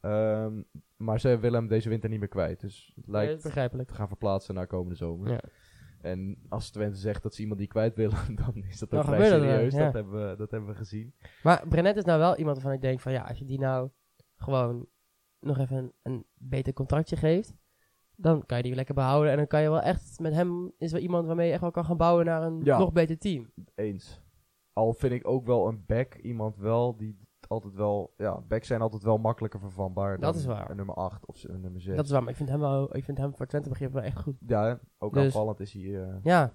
[0.00, 0.62] Ehm,
[0.96, 2.60] maar ze willen hem deze winter niet meer kwijt.
[2.60, 3.88] Dus het lijkt begrijpelijk.
[3.88, 5.30] te gaan verplaatsen naar komende zomer.
[5.30, 5.40] Ja.
[6.00, 9.18] En als Twente zegt dat ze iemand die kwijt willen, dan is dat ook vrij
[9.18, 9.74] het serieus.
[9.74, 9.84] ja.
[9.84, 11.14] Dat, hebben we, dat hebben we gezien.
[11.42, 13.90] Maar Brenet is nou wel iemand waarvan ik denk van ja, als je die nou
[14.36, 14.86] gewoon
[15.40, 17.54] nog even een, een beter contractje geeft,
[18.20, 19.30] dan kan je die lekker behouden.
[19.30, 21.70] En dan kan je wel echt, met hem is wel iemand waarmee je echt wel
[21.70, 22.78] kan gaan bouwen naar een Ja.
[22.78, 23.52] nog beter team.
[23.74, 24.22] Eens.
[24.72, 28.14] Al vind ik ook wel een back iemand wel die altijd wel...
[28.16, 30.70] Ja, backs zijn altijd wel makkelijker vervanbaar Dat dan is waar.
[30.70, 31.96] een nummer 8 of een nummer 6.
[31.96, 34.02] Dat is waar, maar ik vind hem wel, ik vind hem voor Twente begrip wel
[34.02, 34.36] echt goed.
[34.46, 35.82] Ja, ook Dus- aanvallend is hij...
[36.04, 36.52] eh, Ja,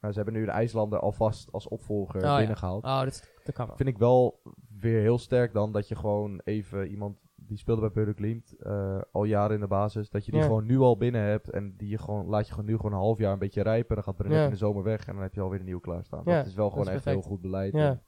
[0.00, 2.36] nou, ze hebben nu een IJslander alvast als opvolger Oh, ja.
[2.38, 2.84] binnengehaald.
[2.84, 3.76] oh, dat, kan wel.
[3.76, 4.40] Vind ik wel
[4.78, 9.00] weer heel sterk dan dat je gewoon even iemand die speelde bij Beude Glimt eh,
[9.12, 10.46] al jaren in de basis, dat je die Ja.
[10.46, 12.98] gewoon nu al binnen hebt en die je gewoon laat je gewoon nu gewoon een
[12.98, 14.44] half jaar een beetje rijpen, dan gaat Brenet Ja.
[14.44, 16.22] in de zomer weg en dan heb je alweer een nieuw klaarstaan.
[16.24, 17.16] Ja, dat is wel gewoon echt perfect.
[17.16, 17.74] heel goed beleid.
[17.74, 18.02] En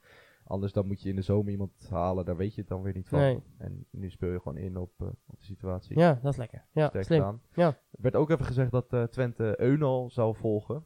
[0.44, 2.94] anders dan moet je in de zomer iemand halen, daar weet je het dan weer
[2.94, 3.18] niet van.
[3.18, 3.42] Nee.
[3.58, 5.98] En nu speel je gewoon in op, eh, op de situatie.
[5.98, 6.64] Ja, dat is lekker.
[6.72, 7.40] Ja, Sterk slim.
[7.52, 7.66] Ja.
[7.66, 10.84] Er werd ook even gezegd dat eh, Twente Eunal zou volgen.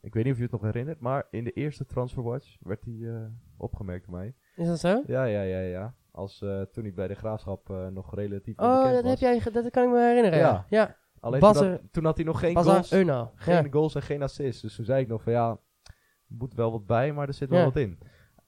[0.00, 3.30] Ik weet niet of je het nog herinnert, maar in de eerste Transferwatch werd hij
[3.56, 4.34] opgemerkt door mij.
[4.56, 5.02] Is dat zo?
[5.06, 5.94] Ja, ja, ja, ja.
[6.12, 9.10] Als, eh, toen hij bij de Graafschap eh, nog relatief Oh, dat, was.
[9.10, 10.38] heb jij, dat kan ik me herinneren.
[10.38, 10.96] Ja, Ja.
[11.20, 13.66] Alleen Bas toen, had, toen had hij nog geen, goals, geen Ja.
[13.70, 14.62] goals en geen assists.
[14.62, 15.48] Dus toen zei ik nog van ja,
[15.82, 17.64] er moet wel wat bij, maar er zit wel Ja.
[17.64, 17.98] wat in.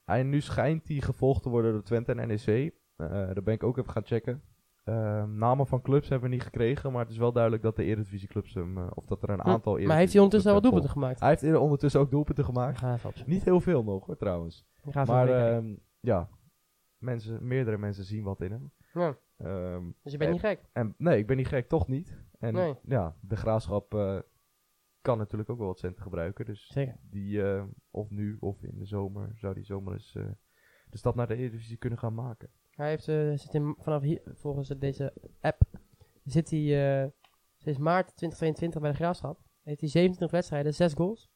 [0.05, 2.47] En nu schijnt hij gevolgd te worden door Twente en NEC.
[2.95, 4.41] Eh daar ben ik ook even gaan checken.
[4.83, 7.83] Ehm, namen van clubs hebben we niet gekregen, maar het is wel duidelijk dat de
[7.83, 9.49] Eredivisieclubs hem, eh, of dat er een Hm.
[9.49, 11.19] aantal Maar heeft hij ondertussen al wat doelpunten hem gemaakt?
[11.19, 12.81] Hij heeft er ondertussen ook doelpunten gemaakt.
[13.25, 14.65] Niet heel veel nog hoor, trouwens.
[15.05, 16.29] Maar ehm, ja,
[17.05, 18.71] mensen, meerdere mensen zien wat in hem.
[18.93, 19.17] Ja.
[19.37, 20.59] Ehm, Dus je bent niet gek.
[20.73, 22.17] en nee, ik ben niet gek, toch niet.
[22.39, 22.75] En Nee.
[22.83, 24.19] ja, de graafschap eh,
[25.01, 26.45] kan natuurlijk ook wel wat centen gebruiken.
[26.45, 26.97] Dus Zeker.
[27.09, 30.27] die, eh, of nu of in de zomer, zou die zomer eens eh,
[30.89, 32.49] de stap naar de Eredivisie kunnen gaan maken.
[32.69, 35.61] Hij heeft, eh, zit in, vanaf hier, volgens deze app,
[36.23, 37.09] zit hij eh,
[37.57, 39.39] sinds maart 2022 bij de Graafschap.
[39.63, 41.29] Heeft hij 27 wedstrijden, 6 goals.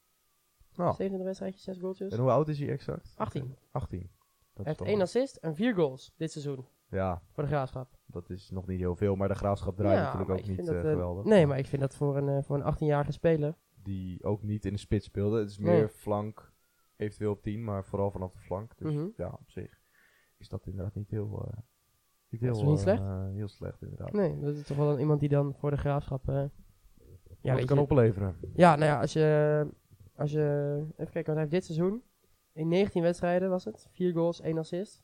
[0.76, 2.14] Nou, 27 wedstrijdjes, 6 goaltjes.
[2.14, 3.14] en hoe oud is hij exact?
[3.18, 3.56] 18.
[3.72, 4.10] 18.
[4.66, 7.98] Hij heeft 1 wel- assist en 4 goals dit seizoen Ja, voor de Graafschap.
[8.06, 10.68] dat is nog niet heel veel, maar de graafschap draait Ja, natuurlijk ook niet dat,
[10.76, 11.26] eh, eh, geweldig.
[11.26, 13.56] Nee, maar ik vind dat voor een, eh, voor een 18-jarige speler.
[13.84, 15.40] Die ook niet in de spits speelde.
[15.40, 15.88] Het is meer Nee.
[15.88, 16.54] flank,
[16.96, 18.78] eventueel op 10, maar vooral vanaf de flank.
[18.78, 19.08] Dus Mhm.
[19.16, 19.80] ja, op zich
[20.38, 21.28] is dat inderdaad niet heel,
[22.30, 23.04] niet Dat heel, is niet slecht.
[23.34, 24.12] heel slecht inderdaad.
[24.12, 26.26] Nee, dat is toch wel een- iemand die dan voor de Graafschap...
[26.26, 26.50] ja,
[27.56, 28.36] Wat kan je, opleveren.
[28.54, 29.68] Ja, nou ja, als je,
[30.16, 30.78] als je...
[30.98, 32.04] Even kijken, want hij heeft dit seizoen...
[32.60, 33.88] In 19 wedstrijden was het.
[33.92, 35.04] 4 goals, 1 assist.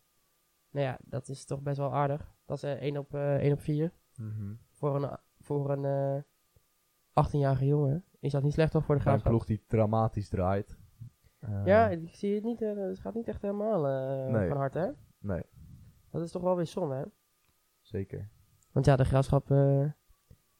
[0.69, 2.35] Nou ja, dat is toch best wel aardig.
[2.45, 3.91] Dat is eh, 1 op, eh 1 op 4.
[4.15, 4.53] Mhm.
[4.71, 8.03] Voor een, voor een eh 18-jarige jongen.
[8.19, 9.45] Is dat niet slecht toch voor de Bij een Graafschap?
[9.45, 10.77] ploeg die dramatisch draait.
[11.39, 12.61] Eh, Ja, ik zie het niet.
[12.61, 14.47] eh, het gaat niet echt helemaal eh, Nee.
[14.47, 14.89] van harte, hè?
[15.27, 15.43] Nee,
[16.09, 17.03] Dat is toch wel weer zonde, hè?
[17.81, 18.29] zeker.
[18.71, 19.51] Want ja, de Graafschap...
[19.51, 19.89] eh,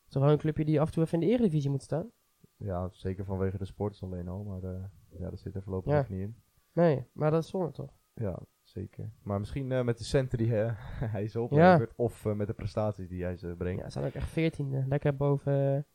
[0.08, 2.12] toch wel een clubje die af en toe even in de Eredivisie moet staan?
[2.58, 5.98] Ja, zeker vanwege de sports alleen al, maar eh, ja, dat zit er voorlopig Ja.
[5.98, 6.36] nog niet in.
[6.76, 7.98] Nee, maar dat is zonde toch?
[8.14, 9.12] Ja, zeker.
[9.24, 10.72] Maar misschien eh, met de centen die eh,
[11.16, 13.80] hij ze oplevert, of eh, met de prestaties die hij ze brengt.
[13.80, 14.86] Ja, ze staan ook echt veertiende.
[14.88, 15.86] Lekker boven,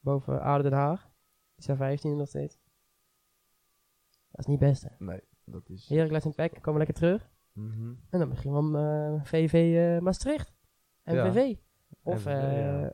[0.00, 1.10] boven Aarde Den Haag.
[1.54, 2.58] Die zijn vijftiende nog steeds.
[4.30, 5.04] Dat is niet best, hè.
[5.04, 5.88] Nee, dat is...
[5.88, 7.30] Heracles en PEC komen lekker terug.
[7.52, 7.94] Mhm.
[8.10, 10.54] En dan misschien wel VV Maastricht.
[11.04, 11.56] MVV.
[12.02, 12.92] Of ja.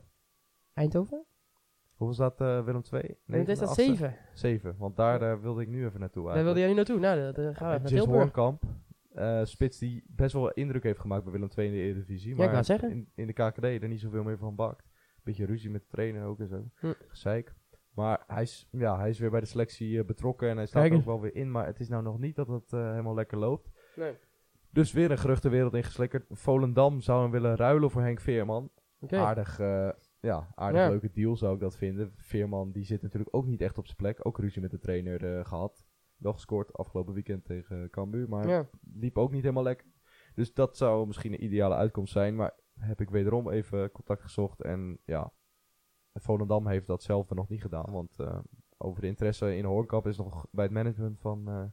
[0.73, 1.25] Eindhoven.
[2.05, 3.17] Hoeveel staat eh, Willem 2?
[3.25, 4.15] Nee, het is dat zeven.
[4.33, 6.87] 7, want daar eh, wilde ik nu even naartoe Daar wilde eigenlijk.
[6.87, 7.25] jij nu naartoe.
[7.25, 8.17] Nou, dan- dan gaan we even naar Tilburg.
[8.21, 8.63] Hoornkamp,
[9.13, 12.29] eh, spits die best wel indruk heeft gemaakt bij Willem 2 in de Eredivisie.
[12.29, 12.89] Ja, Maar ik wou zeggen.
[12.89, 14.89] In, in de KKD er niet zoveel meer van bakt.
[15.23, 16.63] Beetje ruzie met de trainer ook en zo.
[16.79, 16.91] Hm.
[17.07, 17.53] Gezeik.
[17.93, 20.85] Maar hij is, ja, hij is weer bij de selectie eh, betrokken en hij staat
[20.85, 21.51] er ook wel weer in.
[21.51, 23.69] Maar het is nou nog niet dat het eh, helemaal lekker loopt.
[23.95, 24.13] Nee.
[24.69, 26.25] Dus weer een geruchtenwereld ingeslikkerd.
[26.29, 28.69] Volendam zou hem willen ruilen voor Henk Veerman.
[29.09, 29.89] Aardig, eh,
[30.23, 30.89] ja, aardig Ja.
[30.89, 32.11] leuke deal zou ik dat vinden.
[32.15, 34.25] Veerman die zit natuurlijk ook niet echt op zijn plek.
[34.25, 35.85] Ook ruzie met de trainer eh, gehad.
[36.15, 38.29] Wel gescoord afgelopen weekend tegen Cambuur.
[38.29, 38.69] Maar Ja.
[38.93, 39.87] liep ook niet helemaal lekker.
[40.35, 42.35] Dus dat zou misschien een ideale uitkomst zijn.
[42.35, 44.61] Maar heb ik wederom even contact gezocht.
[44.61, 45.31] En ja,
[46.13, 47.91] Volendam heeft datzelfde nog niet gedaan.
[47.91, 48.39] Want eh,
[48.77, 51.63] over de interesse in Hoornkamp is nog bij het management van eh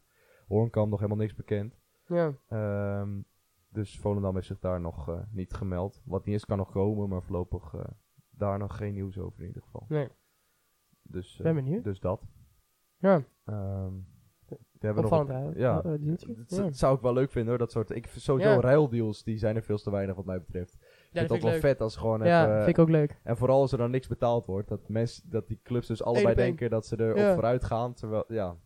[0.49, 1.81] Hoornkamp nog helemaal niks bekend.
[2.07, 2.35] Ja.
[2.49, 3.21] Ehm,
[3.69, 6.03] dus Volendam heeft zich daar nog eh, niet gemeld.
[6.05, 7.85] Wat niet is, kan nog komen, maar voorlopig eh,
[8.41, 9.85] daar nog geen nieuws over in ieder geval.
[9.89, 10.09] Nee.
[11.03, 11.85] Dus, eh, Ben benieuwd.
[11.85, 12.23] dus dat.
[12.97, 13.23] Ja.
[14.81, 15.83] We hebben nog ja.
[15.83, 16.35] Eh, deeltje.
[16.35, 16.63] dat, Ja.
[16.63, 17.91] dat zou ik wel leuk vinden hoor, dat soort.
[17.91, 18.61] Ik sowieso Ja.
[18.61, 20.77] ruildeals, die zijn er veel te weinig wat mij betreft.
[20.81, 21.61] Ja, dat het vind ook ik wel leuk.
[21.61, 22.57] vet als gewoon Ja, even...
[22.57, 23.21] vind ik ook leuk.
[23.23, 26.35] En vooral als er dan niks betaald wordt, dat, mens, dat die clubs dus allebei
[26.35, 27.29] denken dat ze er Ja.
[27.29, 28.57] op vooruit gaan, terwijl, ja,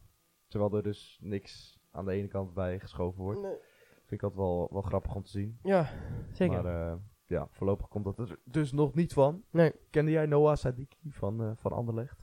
[0.48, 3.40] terwijl er dus niks aan de ene kant bij geschoven wordt.
[3.40, 3.56] Nee.
[4.06, 5.58] Vind ik altijd wel, wel grappig om te zien.
[5.62, 5.88] Ja,
[6.32, 6.62] zeker.
[6.62, 6.96] Maar eh,
[7.34, 9.42] ja, voorlopig komt dat er dus nog niet van.
[9.50, 9.72] Nee.
[9.90, 12.22] Kende jij Noah Sadiki van, eh van Anderlecht?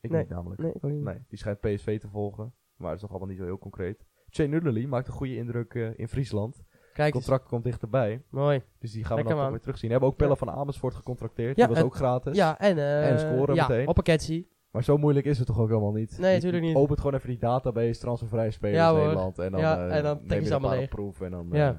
[0.00, 0.20] Ik Nee.
[0.20, 0.60] niet namelijk.
[0.60, 1.02] nee, ik ook niet.
[1.02, 2.54] Nee, die schijnt PSV te volgen.
[2.76, 4.04] Maar dat is nog allemaal niet zo heel concreet.
[4.26, 6.56] Jay Nullely maakt een goede indruk eh, in Friesland.
[6.56, 8.22] Het Kijk contract komt dichterbij.
[8.30, 8.62] Mooi.
[8.78, 9.50] Dus die gaan we Lekker, dan toch man.
[9.50, 9.86] weer terugzien.
[9.86, 11.56] We hebben ook Pelle van Amersfoort gecontracteerd.
[11.56, 12.36] Ja, die was ook gratis.
[12.36, 13.88] Ja, en, eh En scoren ja, meteen.
[13.88, 14.46] op een catchy.
[14.70, 16.18] Maar zo moeilijk is het toch ook helemaal niet?
[16.18, 16.76] Nee, Je- tuurlijk niet.
[16.76, 18.98] Opent gewoon even die database, transfervrije spelers Ja, hoor.
[19.00, 19.38] Nederland.
[19.38, 21.68] En dan, Ja, eh, en dan neem je allemaal op proef en dan, Ja.
[21.70, 21.78] eh,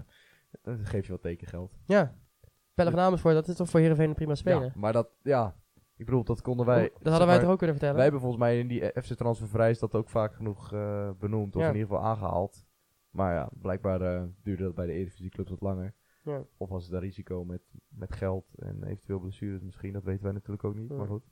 [0.63, 1.77] dan geef je wat tekengeld.
[1.85, 2.15] Ja.
[2.83, 4.63] Pelle van Amersfoort, dat is toch voor Heerenveen een prima speler?
[4.63, 5.55] Ja, maar dat, ja,
[5.97, 6.91] ik bedoel, dat konden wij...
[6.99, 7.95] dat hadden wij toch ook kunnen vertellen?
[7.95, 11.55] Wij hebben volgens mij in die FC Transfervrij is dat ook vaak genoeg eh, benoemd,
[11.55, 11.67] of Ja.
[11.67, 12.65] in ieder geval aangehaald.
[13.09, 15.93] Maar ja, blijkbaar eh, duurde dat bij de Eredivisie clubs wat langer.
[16.23, 16.43] Ja.
[16.57, 20.33] Of was het daar risico met, met geld en eventueel blessures misschien, dat weten wij
[20.33, 20.89] natuurlijk ook niet.
[20.89, 21.23] Maar goed.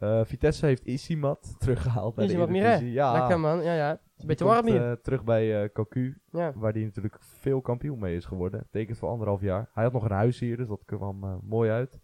[0.00, 2.54] Eh, Vitesse heeft Isimat teruggehaald bij Isimat de.
[2.54, 2.92] Eredivisie.
[2.92, 3.90] Ja, Lekker man, ja ja.
[3.90, 4.90] Het is een beetje warm hier.
[4.90, 6.52] eh, terug bij Cocu, ja.
[6.56, 8.66] waar die natuurlijk veel kampioen mee is geworden.
[8.70, 9.70] Tekent voor anderhalf jaar.
[9.72, 11.98] Hij had nog een huis hier, dus dat kwam mooi uit.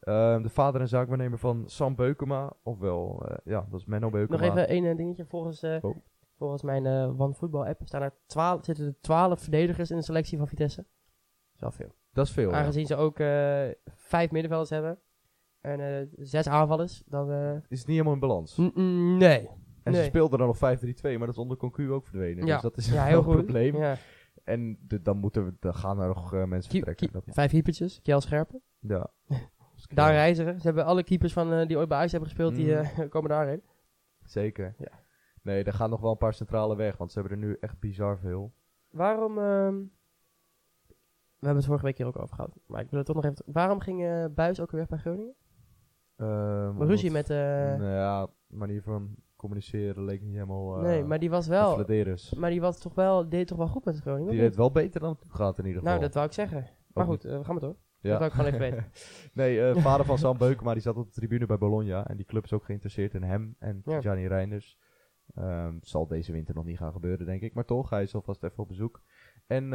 [0.00, 4.38] Ehm, de vader en zaakwaarnemer van Sam Beukema, ofwel, ja, dat is Menno Beukema.
[4.38, 5.24] Nog even één dingetje.
[5.26, 5.96] Volgens, Oh.
[6.38, 6.86] volgens mijn
[7.20, 10.86] OneFootball app staan er 12, zitten er 12 verdedigers in de selectie van Vitesse.
[10.86, 11.94] Dat is wel veel.
[12.12, 12.50] Dat is veel.
[12.50, 12.56] ja.
[12.56, 13.16] Aangezien ze ook
[13.94, 14.98] vijf middenvelders hebben
[15.64, 17.30] en eh, zes aanvallers, dan...
[17.30, 18.56] eh, Is het niet helemaal in balans.
[19.18, 19.48] nee.
[19.82, 20.60] En ze speelden dan nog 5-3-2,
[21.02, 22.46] maar dat is onder Concu ook verdwenen.
[22.46, 22.52] Ja.
[22.52, 23.34] Dus dat is Ja, heel een goed.
[23.36, 23.76] probleem.
[23.76, 23.96] Ja.
[24.44, 27.10] En de- dan, moeten we, dan gaan er nog eh, mensen vertrekken.
[27.10, 28.00] keep- Vijf keepertjes.
[28.02, 28.60] Kjell Scherpen.
[28.80, 29.10] ja.
[29.94, 30.60] Daar reizigen.
[30.60, 33.62] Ze hebben alle keepers van, die ooit bij Ajax hebben gespeeld, die eh, komen daarheen.
[34.22, 34.74] Zeker.
[34.78, 34.88] Ja.
[35.42, 37.78] Nee, er gaan nog wel een paar centrale weg, want ze hebben er nu echt
[37.78, 38.52] bizar veel.
[38.90, 39.38] Waarom...
[39.38, 39.74] ehm,
[41.38, 42.58] we hebben het vorige week hier ook over gehad.
[42.66, 43.44] Maar ik wil het toch nog even...
[43.46, 45.34] Waarom ging Buis ook weer weg bij Groningen?
[46.16, 47.30] Ehm, Ruzie met...
[47.30, 50.76] eh, Nou ja, manier van communiceren leek niet helemaal...
[50.76, 51.84] eh, nee, maar die was wel...
[52.36, 54.30] Maar die was toch wel, deed toch wel goed met Groningen?
[54.30, 55.74] Die deed wel beter dan het gaat in ieder niet?
[55.74, 55.88] geval.
[55.90, 56.66] Nou, dat wou ik zeggen.
[56.92, 57.76] Maar goed, eh, we gaan maar door.
[58.00, 58.10] Ja.
[58.10, 58.90] Dat wou ik gewoon even weten.
[59.42, 62.06] nee, vader van Sam Beukema die zat op de tribune bij Bologna.
[62.06, 64.00] En die club is ook geïnteresseerd in hem en Ja.
[64.00, 64.78] Gianni Reinders.
[65.34, 67.54] Ehm, zal deze winter nog niet gaan gebeuren, denk ik.
[67.54, 69.02] Maar toch, hij is alvast even op bezoek.
[69.46, 69.72] En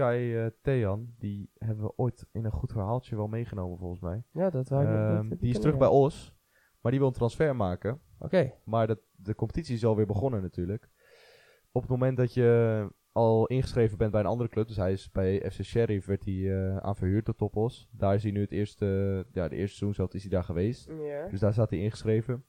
[0.00, 4.22] Kai eh, Thean, die hebben we ooit in een goed verhaaltje wel meegenomen, volgens mij.
[4.32, 6.34] Ja, dat wou ik Ehm, dat- dat- die is dat- terug bij Os.
[6.80, 8.00] Maar die wil een transfer maken.
[8.18, 8.52] Oké.
[8.64, 10.88] Maar de, de competitie is alweer begonnen natuurlijk.
[11.72, 15.10] Op het moment dat je al ingeschreven bent bij een andere club, dus hij is
[15.10, 17.88] bij FC Sheriff, werd hij eh, aan verhuurd tot Topos.
[17.92, 18.86] Daar is hij nu het eerste,
[19.32, 20.88] ja, de eerste seizoen zelf is hij daar geweest.
[20.88, 21.28] Ja.
[21.28, 22.44] Dus daar staat hij ingeschreven.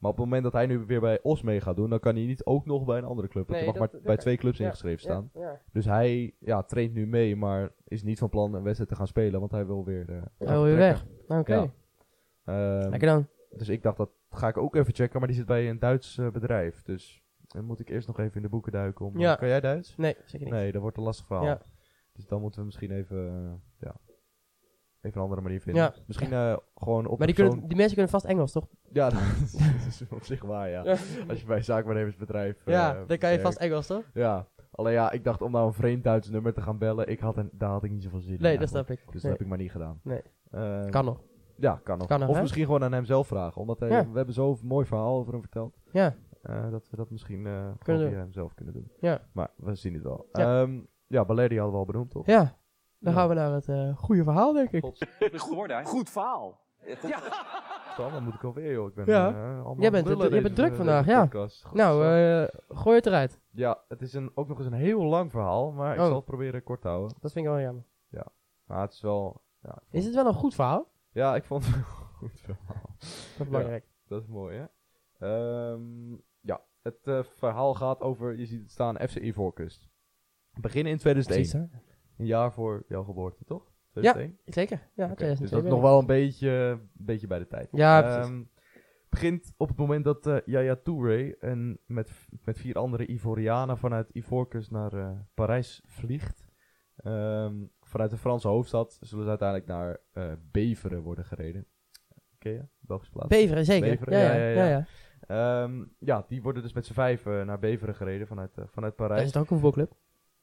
[0.00, 2.14] Maar op het moment dat hij nu weer bij Os mee gaat doen, dan kan
[2.16, 3.48] hij niet ook nog bij een andere club.
[3.48, 5.30] Nee, hij mag dat- maar bij twee clubs Ja, ingeschreven staan.
[5.34, 5.60] Ja, ja.
[5.72, 9.06] Dus hij ja, traint nu mee, maar is niet van plan een wedstrijd te gaan
[9.06, 11.06] spelen, want hij wil weer, eh, Hij wil weer weg.
[11.28, 11.54] Oké.
[11.54, 11.70] Ja.
[12.44, 13.26] Ehm, Lekker dan.
[13.50, 16.18] dus ik dacht, dat ga ik ook even checken, maar die zit bij een Duits
[16.18, 16.82] eh, bedrijf.
[16.82, 19.06] Dus dan moet ik eerst nog even in de boeken duiken.
[19.06, 19.34] Om, Ja.
[19.34, 19.96] Kan jij Duits?
[19.96, 20.54] Nee, zeker niet.
[20.54, 21.58] Nee, dat wordt een lastig verhaal.
[22.12, 23.52] Dus dan moeten we misschien even, eh,
[23.88, 23.94] ja.
[25.02, 25.82] Even een andere manier vinden.
[25.82, 25.94] Ja.
[26.06, 28.66] Misschien eh, gewoon op Maar die, kunnen, die mensen kunnen vast Engels, toch?
[28.92, 30.82] Ja, dat is, dat is op zich waar, ja.
[31.28, 32.56] Als je bij een zaakwaarnemersbedrijf...
[32.64, 34.04] Ja, eh, dan kan je vast Engels, toch?
[34.14, 34.46] Ja.
[34.70, 37.36] Alleen ja, ik dacht om nou een vreemd Duits nummer te gaan bellen, ik had
[37.36, 38.42] een, daar had ik niet zoveel zin in.
[38.42, 38.98] Nee, dat snap ik.
[38.98, 39.22] Dus Nee.
[39.22, 40.00] dat heb ik maar niet gedaan.
[40.02, 40.22] Nee.
[40.50, 41.20] Eh, Kan nog.
[41.56, 42.06] Ja, kan nog.
[42.06, 42.40] Kan nog, of hè?
[42.40, 43.60] misschien gewoon aan hem zelf vragen.
[43.60, 44.10] Omdat hij, Ja.
[44.10, 45.76] we hebben zo'n mooi verhaal over hem verteld.
[45.92, 46.14] Ja,
[46.70, 47.42] dat we dat misschien
[47.82, 48.90] Kunnen via hem zelf kunnen doen.
[49.00, 49.20] Ja.
[49.32, 50.28] Maar we zien het wel.
[50.32, 50.60] Ja.
[50.60, 50.68] Ja,
[51.06, 52.26] ja Baleri hadden we al benoemd, toch?
[52.26, 52.58] ja.
[53.00, 53.18] Dan Ja.
[53.18, 54.84] gaan we naar het eh, goede verhaal, denk ik.
[55.84, 56.58] Goed verhaal.
[57.96, 58.88] Dan, dan moet ik alweer, joh.
[58.88, 59.28] Ik ben, Ja.
[59.28, 61.22] eh, allemaal Jij bent- lullen je bent deze- druk vandaag, deze ja.
[61.22, 61.64] podcast.
[61.64, 62.42] Goed Nou, zo.
[62.42, 63.40] eh, gooi het eruit.
[63.50, 66.06] ja, het is een, ook nog eens een heel lang verhaal, maar ik Oh.
[66.06, 67.16] zal het proberen kort te houden.
[67.20, 67.84] Dat vind ik wel jammer.
[68.64, 69.42] Maar het is wel...
[69.62, 70.88] Ja, ik Is het wel een goed verhaal?
[71.12, 72.94] ja ik vond het een goed verhaal.
[72.98, 73.84] Dat is belangrijk.
[74.08, 74.64] Dat is mooi, hè?
[75.26, 79.88] Ehm, ja, het eh, verhaal gaat over, je ziet het staan, FC Ivoorkust.
[80.60, 81.40] Beginnen in 2001.
[81.40, 81.89] Precies, hè?
[82.20, 83.70] Een jaar voor jouw geboorte, toch?
[83.90, 84.38] 2001?
[84.44, 84.76] Zeker.
[84.94, 87.68] Ja, Oké, 2002 dus dat is nog wel een beetje, een beetje bij de tijd.
[87.72, 88.20] Ja.
[88.20, 88.42] Ehm,
[89.08, 92.10] begint op het moment dat eh Yaya Touré en met,
[92.44, 96.48] met vier andere Ivorianen vanuit Ivoorkust naar eh, Parijs vliegt.
[96.96, 101.66] Ehm, vanuit de Franse hoofdstad zullen ze uiteindelijk naar eh, Beveren worden gereden.
[102.38, 102.64] Ken je?
[102.78, 103.28] Belgische plaats?
[103.28, 103.90] Beveren, zeker.
[103.90, 104.64] Beveren, ja, ja, ja, ja, ja.
[104.68, 104.86] ja.
[105.28, 105.62] ja.
[105.62, 109.24] Ehm, ja, die worden dus met z'n vijf naar Beveren gereden vanuit, vanuit Dat Parijs.
[109.24, 109.98] is toch ook een voetbalclub?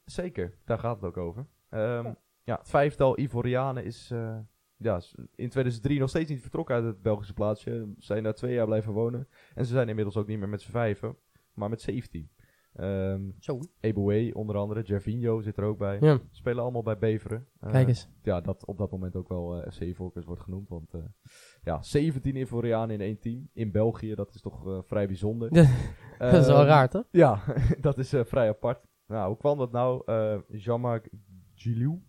[0.05, 1.45] Zeker, daar gaat het ook over.
[1.69, 4.37] Ehm, ja, het vijftal Ivorianen is eh,
[4.77, 5.01] ja,
[5.35, 7.71] in 2003 nog steeds niet vertrokken uit het Belgische plaatsje.
[7.97, 9.27] Ze zijn daar twee jaar blijven wonen.
[9.55, 11.15] En ze zijn inmiddels ook niet meer met z'n vijven,
[11.53, 12.29] maar met 17.
[12.73, 13.59] Ehm Zo.
[13.79, 15.97] Eboué onder andere, Gervinho zit er ook bij.
[16.01, 17.47] Ja, Spelen allemaal bij Beveren.
[17.59, 18.09] Eh, kijk eens.
[18.21, 20.69] Ja, dat op dat moment ook wel eh, FC Ivorcus wordt genoemd.
[20.69, 21.01] Want eh,
[21.63, 23.49] ja, 17 Ivorianen in één team.
[23.53, 25.49] In België, dat is toch eh, vrij bijzonder.
[26.17, 27.03] dat is wel Ehm, raar, toch?
[27.11, 27.39] ja,
[27.81, 28.85] dat is eh, vrij apart.
[29.07, 30.01] Nou, hoe kwam dat nou?
[30.05, 31.09] Eh Jean-Marc
[31.57, 32.01] Gilou,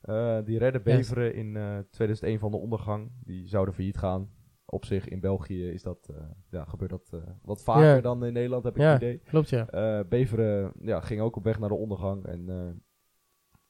[0.00, 0.80] eh, die redde.
[0.80, 3.10] Beveren in eh 2001 van de ondergang.
[3.24, 4.30] Die zouden failliet gaan.
[4.64, 6.16] Op zich, in België is dat, eh,
[6.50, 8.00] ja, gebeurt dat eh, wat vaker Ja.
[8.00, 9.18] dan in Nederland, heb ik het idee.
[9.18, 9.68] Klopt, ja.
[9.68, 12.70] Eh, Beveren ja, ging ook op weg naar de ondergang en eh,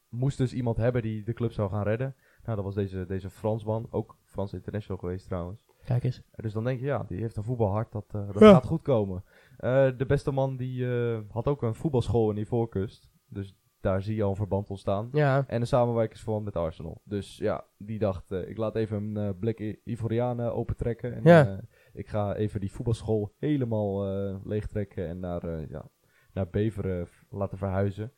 [0.09, 2.15] moest dus iemand hebben die de club zou gaan redden.
[2.43, 5.63] Nou, dat was deze, deze Fransman, ook Frans international geweest trouwens.
[5.85, 6.21] Kijk eens.
[6.31, 8.51] Eh, Dus dan denk je, ja, die heeft een voetbalhart, dat, eh, dat Ja.
[8.51, 9.23] gaat goed komen.
[9.57, 13.09] Eh, de beste man die eh, had ook een voetbalschool in Ivoorkust.
[13.27, 15.09] Dus daar zie je al een verband ontstaan.
[15.11, 17.01] Ja, En een samenwerkingsverband met Arsenal.
[17.03, 21.13] Dus ja, die dacht, eh, ik laat even een eh, blik I- Ivorianen opentrekken.
[21.15, 21.47] En Ja.
[21.47, 21.57] eh,
[21.93, 24.05] ik ga even die voetbalschool helemaal
[24.43, 25.89] leegtrekken en naar, ja,
[26.33, 28.13] naar Beveren laten verhuizen.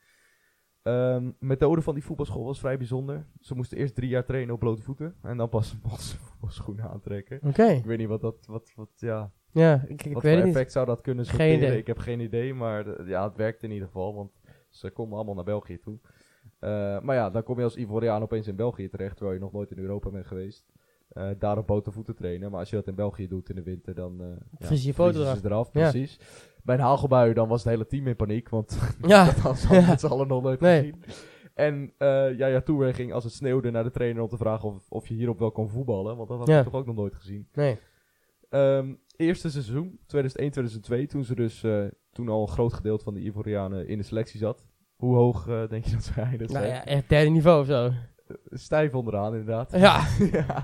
[0.81, 3.27] Ehm methode van die voetbalschool was vrij bijzonder.
[3.39, 5.15] Ze moesten eerst drie jaar trainen op blote voeten.
[5.21, 7.39] En dan pas mochten ze voetbalschoenen aantrekken.
[7.47, 7.63] oké.
[7.65, 10.43] Ik weet niet wat dat, wat, wat, ja, Ja, ik, ik wat weet voor het
[10.43, 10.53] niet.
[10.55, 11.67] effect zou dat kunnen Geen sorteren?
[11.67, 11.77] idee.
[11.77, 14.31] Ik heb geen idee, maar de- ja, het werkte in ieder geval, want
[14.73, 15.97] ze konden allemaal naar België toe.
[16.59, 19.51] Eh, maar ja, dan kom je als Ivoriaan opeens in België terecht, terwijl je nog
[19.51, 20.71] nooit in Europa bent geweest.
[21.09, 23.63] Eh daar op blote voeten trainen, maar als je dat in België doet in de
[23.63, 24.27] winter, dan eh
[24.59, 25.69] ja, Vries je foto eraf.
[25.73, 25.89] Ja.
[25.89, 26.19] Precies.
[26.63, 29.73] Bij een hagelbui, dan was het hele team in paniek, want Ja, dat hadden ze
[29.73, 30.09] Ja.
[30.09, 30.79] allen nog nooit Nee.
[30.79, 31.03] gezien.
[31.53, 31.93] En
[32.37, 35.07] ja, ja, Touré ging als het sneeuwde naar de trainer om te vragen of, of
[35.07, 37.47] je hierop wel kon voetballen, want dat had hij toch ook nog nooit gezien.
[37.53, 37.77] nee.
[38.49, 41.63] Ehm, eerste seizoen, 2001-2002, toen ze dus
[42.13, 44.65] toen al een groot gedeelte van de Ivorianen in de selectie zat.
[44.95, 47.89] Hoe hoog eh, denk je dat ze eindigd Nou ja, echt derde niveau of zo.
[48.49, 49.71] Stijf onderaan inderdaad.
[49.71, 50.63] Ja, Ja.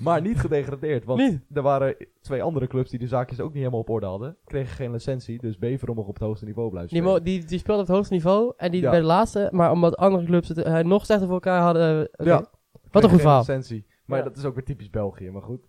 [0.00, 1.40] Maar niet gedegradeerd, want Niet?
[1.54, 4.36] er waren twee andere clubs die de zaakjes ook niet helemaal op orde hadden.
[4.44, 7.22] Kregen geen licentie, dus Beveren mocht op het hoogste niveau blijven die, spelen.
[7.24, 8.90] die, die speelde op het hoogste niveau en die Ja.
[8.90, 12.08] bij de laatste, maar omdat andere clubs het eh, nog slechter voor elkaar hadden.
[12.12, 12.26] eh.
[12.26, 12.44] Ja.
[12.90, 13.38] Wat een goed verhaal.
[13.38, 13.86] licentie.
[14.04, 15.66] Maar dat is ook weer typisch België, maar goed.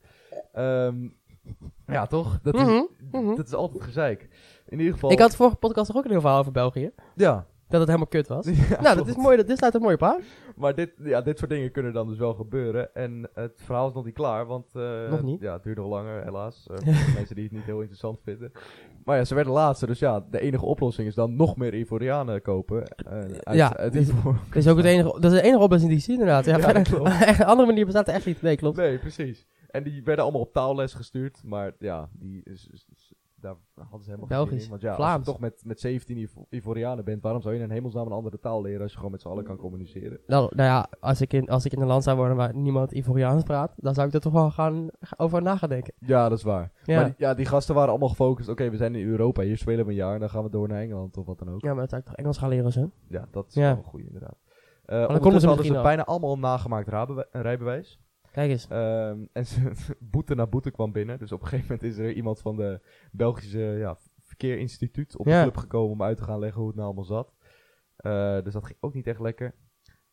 [0.53, 1.08] Ehm,
[1.88, 2.39] ja, toch?
[2.41, 2.81] Dat is, Mhm,
[3.12, 3.36] mhm.
[3.36, 4.27] dat is altijd gezeik.
[4.67, 5.12] In ieder geval...
[5.12, 6.91] Ik had vorige podcast toch ook een heel verhaal over België.
[7.15, 7.45] Ja.
[7.69, 8.45] Dat het helemaal kut was.
[8.69, 9.38] Ja, nou, dat is mooi.
[9.38, 10.19] Dat, dit staat er mooi op aan.
[10.55, 12.95] Maar dit, ja, dit soort dingen kunnen dan dus wel gebeuren.
[12.95, 14.65] En het verhaal is nog niet klaar, want...
[14.75, 15.41] eh, Nog niet?
[15.41, 16.67] Ja, het duurt nog langer, helaas.
[16.71, 18.51] Eh, voor mensen die het niet heel interessant vinden.
[19.03, 22.41] Maar ja, ze werden laatste, dus ja, de enige oplossing is dan nog meer Ivorianen
[22.41, 22.83] kopen.
[22.88, 23.12] eh,
[23.43, 23.93] uit, Ja, uit.
[23.93, 26.45] Dat is ook het enige, dat is de enige oplossing die ik zie inderdaad.
[26.45, 27.10] Ja, Ja, klopt.
[27.39, 28.41] een andere manier bestaat er echt niet.
[28.41, 28.77] Nee, klopt.
[28.77, 29.45] Nee, precies.
[29.67, 34.03] En die werden allemaal op taalles gestuurd, maar ja, die is, is- is- daar hadden
[34.03, 34.69] ze helemaal geen Belgisch, in.
[34.69, 37.69] Want ja, als je toch met, met 17 Ivo- Ivorianen bent, waarom zou je in
[37.71, 40.19] hemelsnaam een andere taal leren als je gewoon met z'n allen kan communiceren?
[40.27, 42.91] Nou, nou ja, als ik, in, als ik in een land zou wonen waar niemand
[42.91, 45.93] Ivoriaans praat, dan zou ik er toch wel gaan, over na gaan denken.
[45.99, 46.71] Ja, dat is waar.
[46.84, 46.95] Ja.
[46.95, 48.49] Maar die, ja, die gasten waren allemaal gefocust.
[48.49, 50.67] Oké, we zijn in Europa, hier spelen we een jaar en dan gaan we door
[50.67, 51.62] naar Engeland of wat dan ook.
[51.62, 52.91] ja, maar dan zou ik toch Engels gaan leren zo?
[53.08, 53.73] Ja, dat is Ja.
[53.73, 54.36] wel goeie inderdaad.
[54.86, 56.89] Uh, konden ze hadden ze bijna allemaal nagemaakt
[57.32, 57.99] rijbewijs.
[58.38, 58.67] Kijk eens.
[58.67, 61.19] Ehm, en ze, boete na boete kwam binnen.
[61.19, 65.36] Dus op een gegeven moment is er iemand van de Belgische ja, Verkeerinstituut op Ja.
[65.38, 67.34] de club gekomen om uit te gaan leggen hoe het nou allemaal zat.
[67.95, 69.56] Eh, dus dat ging ook niet echt lekker.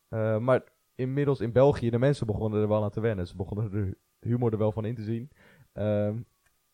[0.08, 0.62] Eh, maar
[0.94, 3.26] inmiddels in België, de mensen begonnen er wel aan te wennen.
[3.26, 5.30] Ze begonnen de humor er wel van in te zien.
[5.72, 6.16] Ehm,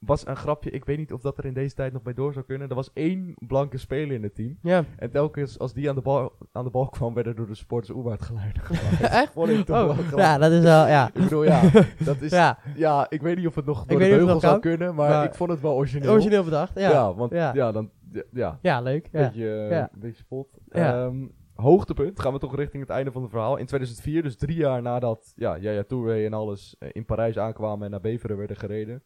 [0.01, 2.33] was een grapje, ik weet niet of dat er in deze tijd nog bij door
[2.33, 2.69] zou kunnen.
[2.69, 4.59] Er was één blanke speler in het team.
[4.63, 4.85] Ja.
[4.97, 7.97] En telkens als die aan de bal, aan de bal kwam, werden door de sporters
[7.97, 8.63] oerwaard geluiden.
[9.01, 9.33] Echt?
[9.33, 11.07] Vond ik toch Oh, wel ja, dat is wel, ja.
[11.07, 11.63] Ik bedoel, ja,
[12.05, 12.31] dat is...
[12.31, 12.59] Ja.
[12.75, 14.95] ja, ik weet niet of het nog Ik door de niet of beugel zou kunnen,
[14.95, 16.11] maar, maar- ik vond het wel origineel.
[16.11, 16.75] origineel bedacht.
[16.75, 17.15] Ja, Ja, ja.
[17.15, 17.55] want Ja.
[17.55, 17.91] ja, dan...
[18.33, 19.09] Ja, ja leuk.
[19.13, 19.21] Ja.
[19.23, 19.91] beetje, Ja.
[19.93, 20.59] een beetje spot.
[20.69, 21.05] Ja.
[21.05, 23.57] Ehm, hoogtepunt, gaan we toch richting het einde van het verhaal.
[23.57, 27.85] In 2004, dus drie jaar nadat ja, Yaya Touré en alles eh, in Parijs aankwamen
[27.85, 29.03] en naar Beveren werden gereden.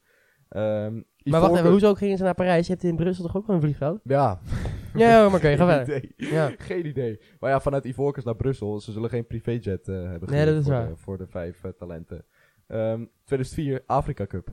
[0.49, 2.67] Ehm, Maar wacht even, hoezo gingen ze naar Parijs?
[2.67, 4.01] Je hebt in Brussel toch ook wel een vliegveld?
[4.05, 4.41] Ja,
[4.95, 5.97] Ja, maar oké, ga geen verder.
[6.05, 6.31] idee.
[6.31, 6.53] Ja.
[6.59, 7.21] Geen idee.
[7.41, 10.57] Maar ja, vanuit Ivorcus naar Brussel, ze zullen geen privéjet eh hebben Nee, gehuurd dat
[10.57, 10.89] is voor, waar.
[10.89, 12.25] De, voor de vijf eh, talenten.
[12.67, 14.49] Ehm 2004, Afrika Cup.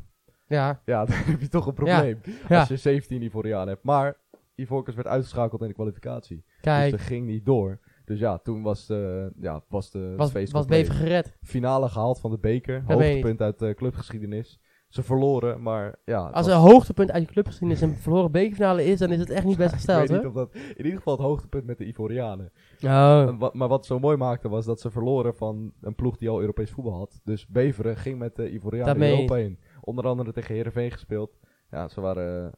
[0.48, 2.20] Ja, Ja, dan heb je toch een probleem.
[2.50, 2.60] Ja.
[2.60, 3.84] Als je 17 Ivorianen hebt.
[3.84, 4.18] Maar
[4.56, 6.44] Ivorcus werd uitgeschakeld in de kwalificatie.
[6.62, 7.80] kijk, Dus dat ging niet door.
[8.06, 10.66] Dus ja, toen was de, ja, was de was, feest was.
[10.66, 11.38] Bever gered.
[11.44, 12.84] Finale gehaald van de beker.
[12.88, 14.60] Dat Hoogtepunt uit de clubgeschiedenis.
[14.92, 16.20] Ze verloren, maar ja.
[16.20, 19.30] Als was- er een hoogtepunt uit je clubgeschiedenis een verloren bekerfinale is, dan is het
[19.30, 20.28] echt niet best ik gesteld, weet niet hè?
[20.28, 22.52] of dat, in ieder geval het hoogtepunt met de Ivorianen.
[22.84, 26.30] Oh, wat- maar wat zo mooi maakte was dat ze verloren van een ploeg die
[26.30, 27.20] al Europees voetbal had.
[27.24, 29.60] Dus Beveren ging met de Ivorianen je Europa in.
[29.82, 31.40] Onder andere tegen Heerenveen gespeeld.
[31.70, 32.52] Ja, ze waren,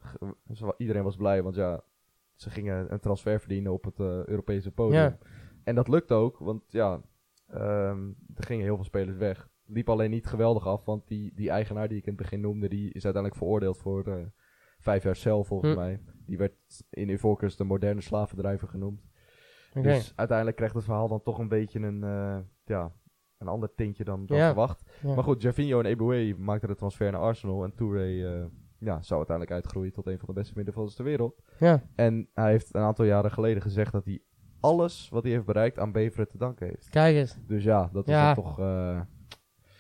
[0.54, 1.82] ze wa- iedereen was blij, want ja,
[2.36, 5.02] ze gingen een transfer verdienen op het eh, Europese podium.
[5.02, 5.18] Ja.
[5.64, 7.02] En dat lukt ook, want ja,
[7.48, 9.50] ehm, er gingen heel veel spelers weg.
[9.66, 12.70] Liep alleen niet geweldig af, want die, die eigenaar die ik in het begin noemde,
[12.70, 14.16] die is uiteindelijk veroordeeld voor eh,
[14.80, 15.78] vijf jaar cel volgens Hm.
[15.80, 16.00] mij.
[16.26, 16.54] Die werd
[16.90, 19.02] in Ivorcus de moderne slavendrijver genoemd.
[19.74, 22.92] Dus uiteindelijk krijgt het verhaal dan toch een beetje een, eh, ja,
[23.38, 24.46] een ander tintje dan, dan Ja.
[24.48, 24.84] verwacht.
[25.02, 25.14] Ja.
[25.14, 27.64] Maar goed, Gervinho en Eboué maakten de transfer naar Arsenal.
[27.64, 28.46] En Touré eh,
[28.80, 31.42] ja, zou uiteindelijk uitgroeien tot een van de beste middenvelders ter wereld.
[31.60, 34.22] Ja, En hij heeft een aantal jaren geleden gezegd dat hij
[34.60, 36.90] alles wat hij heeft bereikt aan Beveren te danken heeft.
[36.90, 37.38] kijk eens.
[37.48, 38.34] Dus ja, dat is Ja.
[38.34, 38.60] toch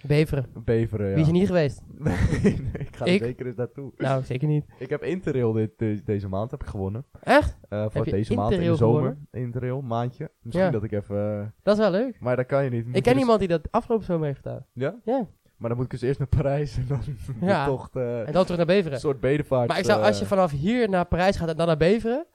[0.07, 0.45] Beveren.
[0.65, 1.07] Beveren.
[1.07, 1.13] Ja.
[1.13, 1.81] Wie is er niet geweest?
[1.97, 3.23] nee, nee, ik ga er Ik?
[3.23, 3.91] zeker eens naartoe.
[3.97, 4.65] Nou, zeker niet.
[4.79, 7.05] Ik heb Interrail dit, de- deze maand heb ik gewonnen.
[7.23, 7.57] Echt?
[7.69, 9.17] Eh voor deze maand in de zomer.
[9.31, 10.31] Interrail, maandje.
[10.41, 10.71] Misschien Ja.
[10.71, 11.39] dat ik even...
[11.39, 12.17] eh, Dat is wel leuk.
[12.19, 12.85] maar dat kan je niet.
[12.85, 14.65] Moet Ik ken dus- iemand die dat afgelopen zomer heeft gedaan.
[14.73, 14.95] Ja?
[15.03, 15.27] Ja.
[15.57, 16.99] Maar dan moet ik dus eerst naar Parijs en dan
[17.49, 17.63] Ja.
[17.65, 17.95] de tocht...
[17.95, 18.99] eh, En dan terug naar een Beveren.
[18.99, 19.67] soort bedevaart.
[19.67, 22.25] Maar ik zou, als je vanaf hier naar Parijs gaat en dan naar Beveren,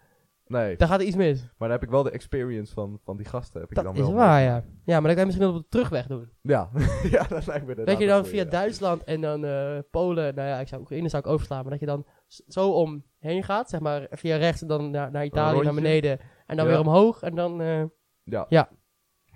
[0.48, 1.40] Nee, dan gaat er iets mis.
[1.42, 3.60] maar dan heb ik wel de experience van, van die gasten.
[3.60, 4.64] Heb ik Dat dan is wel waar, ja.
[4.84, 6.30] Ja, maar dan kan je misschien op de terugweg doen.
[6.40, 6.70] Ja,
[7.10, 8.50] ja dat lijkt me Dat je dan via duitsland.
[8.50, 11.80] Duitsland en dan eh, Polen, nou ja, ik zou Oekraïne zou ik overslaan, maar dat
[11.80, 15.54] je dan s- zo omheen gaat, zeg maar via rechts en dan naar, naar Italië,
[15.56, 15.82] naar rondje.
[15.82, 16.70] beneden en dan Ja.
[16.70, 17.82] weer omhoog en dan, eh,
[18.22, 18.46] Ja.
[18.48, 18.68] Ja.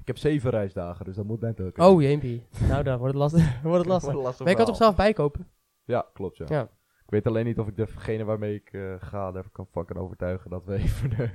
[0.01, 1.79] Ik heb zeven reisdagen, dus dat moet net ook.
[1.79, 2.47] oh jeempie.
[2.69, 3.63] nou, dan wordt het lastig.
[3.63, 4.39] wordt het lastig.
[4.39, 5.49] Maar je kan toch zelf bijkopen?
[5.85, 6.45] Ja, klopt ja.
[6.49, 6.69] Ja.
[7.13, 10.51] Ik weet alleen niet of ik degene waarmee ik eh, ga, daar kan fucking overtuigen
[10.51, 11.31] dat we even de,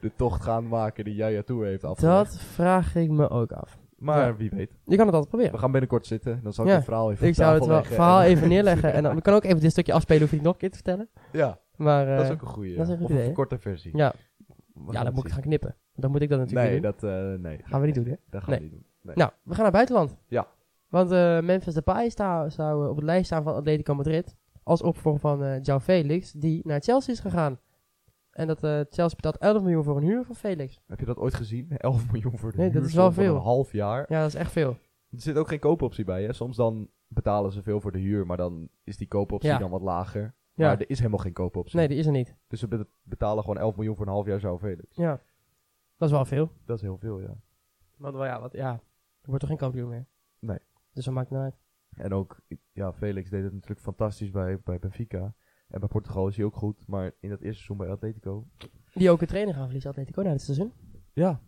[0.00, 2.16] de tocht gaan maken die Jaya Tour heeft afgelegd.
[2.16, 3.78] Dat vraag ik me ook af.
[3.96, 4.36] Maar Ja.
[4.36, 4.70] wie weet.
[4.84, 5.58] Je kan het altijd We proberen.
[5.58, 6.76] gaan binnenkort zitten, dan zal ik Ja.
[6.76, 9.40] het verhaal even Ik zou het wel- verhaal en- even neerleggen en dan, we kunnen
[9.42, 11.08] ook even dit stukje afspelen, hoef ik nog een keer te vertellen.
[11.32, 12.76] Ja, Maar dat is eh, ook een goeie.
[12.76, 13.96] dat is een goed Of idee, een korte versie.
[13.96, 14.12] ja,
[14.74, 15.76] We ja, dan moet ik het gaan knippen.
[15.94, 16.90] Dan moet ik dat natuurlijk Nee, doen.
[16.90, 17.60] dat, eh, nee.
[17.64, 18.14] Gaan we niet doen, hè?
[18.30, 18.58] Dat gaan Nee.
[18.58, 18.86] we niet doen.
[19.02, 19.16] Nee.
[19.16, 20.16] Nou, we gaan naar buitenland.
[20.28, 20.46] Ja.
[20.88, 24.36] Want eh, Memphis Depay zou op de lijst staan van Atletico Madrid.
[24.62, 27.58] Als opvolger van João Felix, die naar Chelsea is gegaan.
[28.30, 30.80] En dat eh, Chelsea betaalt 11 miljoen voor een huur van Felix.
[30.86, 31.68] Heb je dat ooit gezien?
[31.78, 33.34] 11 miljoen voor de Nee, dat is wel veel.
[33.34, 34.04] een half jaar.
[34.08, 34.70] Ja, dat is echt veel.
[35.10, 36.32] Er zit ook geen koopoptie bij, hè?
[36.32, 39.58] Soms dan betalen ze veel voor de huur, maar dan is die koopoptie Ja.
[39.58, 40.34] dan wat lager.
[40.54, 40.66] Ja.
[40.68, 41.76] Maar er is helemaal geen koopoptie.
[41.78, 42.36] Nee, die is er niet.
[42.48, 44.96] Dus ze be- betalen gewoon 11 miljoen voor een half jaar zo Felix.
[44.96, 45.20] Ja.
[45.96, 46.50] Dat is wel veel.
[46.64, 47.34] Dat is heel veel, ja.
[47.96, 48.80] Want wel ja, wat, ja, er
[49.28, 50.06] wordt toch geen kampioen meer?
[50.38, 50.58] Nee.
[50.92, 51.60] Dus dat maakt het nou uit.
[51.96, 52.40] En ook,
[52.72, 55.34] ja, Felix deed het natuurlijk fantastisch bij, bij Benfica.
[55.68, 58.46] En bij Portugal is hij ook goed, maar in dat eerste seizoen bij Atletico...
[58.92, 60.72] Die ook een trainer gaan verliezen, Atletico, na dit seizoen.
[61.12, 61.40] Ja.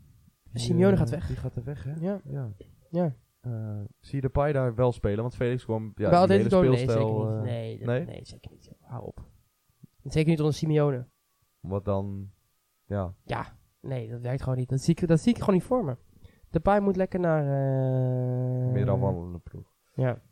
[0.52, 1.26] Simeone eh, gaat weg.
[1.26, 1.94] Die gaat er weg, hè?
[1.94, 2.20] Ja.
[2.24, 2.52] Ja.
[2.90, 3.16] Ja.
[3.40, 5.20] Eh, zie je de Pai daar wel spelen?
[5.20, 5.92] Want Felix kwam...
[5.94, 7.36] Ja, Bij die hele Atletico, nee, speelstijl, zeker niet.
[7.36, 8.04] eh, Nee, dat- nee?
[8.04, 8.24] nee?
[8.24, 8.70] zeker niet.
[8.80, 9.24] Hou op.
[10.02, 11.06] Zeker niet onder Simeone.
[11.60, 12.30] Wat dan...
[12.86, 14.68] Ja, Ja, nee, dat werkt gewoon niet.
[14.68, 15.96] Dat zie ik, dat zie ik gewoon niet voor me.
[16.50, 17.42] De paai moet lekker naar...
[17.42, 19.72] eh, meer dan wandelende ploeg.
[19.94, 20.22] Ja,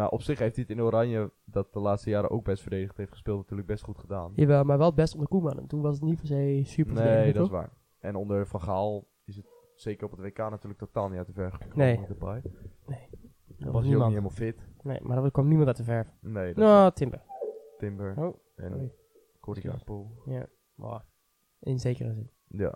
[0.00, 2.96] Nou, op zich heeft hij het in Oranje, dat de laatste jaren ook best verdedigd
[2.96, 4.32] heeft gespeeld, natuurlijk best goed gedaan.
[4.34, 5.58] jawel, maar wel best onder Koeman.
[5.58, 7.72] En toen was het niet per se super nee, dat is waar.
[7.98, 11.32] En onder Van Gaal is het zeker op het WK natuurlijk totaal niet uit de
[11.32, 11.76] verf gekomen.
[11.76, 12.06] Nee.
[12.18, 12.40] Pai.
[12.42, 12.52] Dat
[12.86, 12.96] Was
[13.58, 14.08] was hij ook niet niemand.
[14.10, 14.68] helemaal fit.
[14.82, 16.12] Nee, maar er kwam niemand uit de verf.
[16.20, 17.22] Nee, dat Nou, Timber.
[17.78, 18.92] Timber Oh, en
[19.40, 20.22] Gakpo.
[20.24, 21.00] Ja, wow.
[21.58, 22.30] in zekere zin.
[22.46, 22.74] Ja.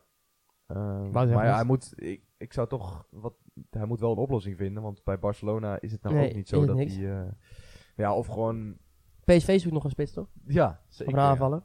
[0.66, 3.34] Ehm, maar ja, hij moet, ik, ik zou toch, wat,
[3.70, 6.44] hij moet wel een oplossing vinden, want bij Barcelona is het nou Nee, ook niet
[6.44, 7.32] is zo het dat hij, eh,
[7.96, 8.76] ja, of gewoon,
[9.24, 10.28] PSV zoekt nog een spits, toch?
[10.46, 11.12] ja, Of zeker.
[11.14, 11.28] een ja.
[11.28, 11.64] aanvallen.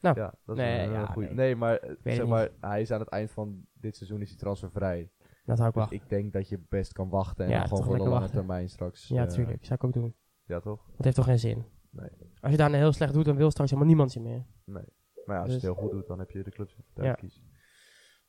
[0.00, 1.30] Nou, Ja, dat is nee, een, ja, ja, nee.
[1.34, 4.28] Nee, maar, eh, het zeg maar hij is aan het eind van dit seizoen is
[4.28, 5.10] hij transfervrij.
[5.44, 6.00] Dat zou ik Dus wachten.
[6.02, 8.30] ik denk dat je best kan wachten en Ja, gewoon voor de lange wachten.
[8.32, 9.08] termijn straks.
[9.08, 9.64] Ja, eh, tuurlijk.
[9.64, 10.14] Zou ik ook doen.
[10.44, 10.84] Ja, toch?
[10.96, 11.64] Dat heeft toch geen zin?
[11.90, 12.08] Nee.
[12.40, 14.46] Als je daar heel slecht doet, dan wil straks helemaal niemand je meer.
[14.64, 14.84] Maar
[15.26, 17.12] ja, als je Dus- het heel goed doet, dan heb je de clubs te Ja.
[17.12, 17.42] kiezen.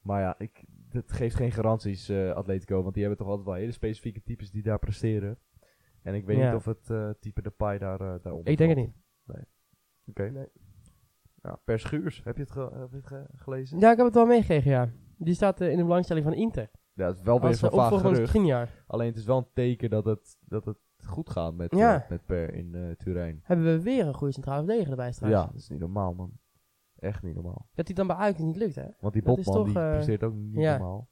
[0.01, 0.64] Maar ja, ik,
[0.95, 2.81] het geeft geen garanties, eh, Atletico.
[2.81, 5.37] Want die hebben toch altijd wel hele specifieke types die daar presteren.
[6.01, 6.45] En ik weet Ja.
[6.45, 8.93] niet of het eh, type de Pai daar, daaronder Ik denk het niet.
[10.07, 10.29] Oké.
[10.29, 10.47] Nee.
[11.41, 13.79] Ja, per Schuurs, heb je het, ge- heb je het ge- gelezen?
[13.79, 14.89] Ja, ik heb het wel meegekregen, ja.
[15.17, 16.69] Die staat in de belangstelling van Inter.
[16.93, 18.69] Ja, het is wel weer uh, vaag van gerucht.
[18.87, 22.05] Alleen het is wel een teken dat het, dat het goed gaat met, Ja.
[22.09, 23.39] met Per in eh Turijn.
[23.43, 25.33] Hebben we weer een goede centrale verdediger erbij straks.
[25.33, 26.31] Ja, dat is niet normaal, man.
[26.99, 27.67] Echt niet normaal.
[27.73, 28.87] Dat hij dan bij Ajax niet lukt, hè?
[28.99, 30.77] Want die Dat is Botman, toch, die eh, presteert ook niet ja.
[30.77, 31.09] normaal.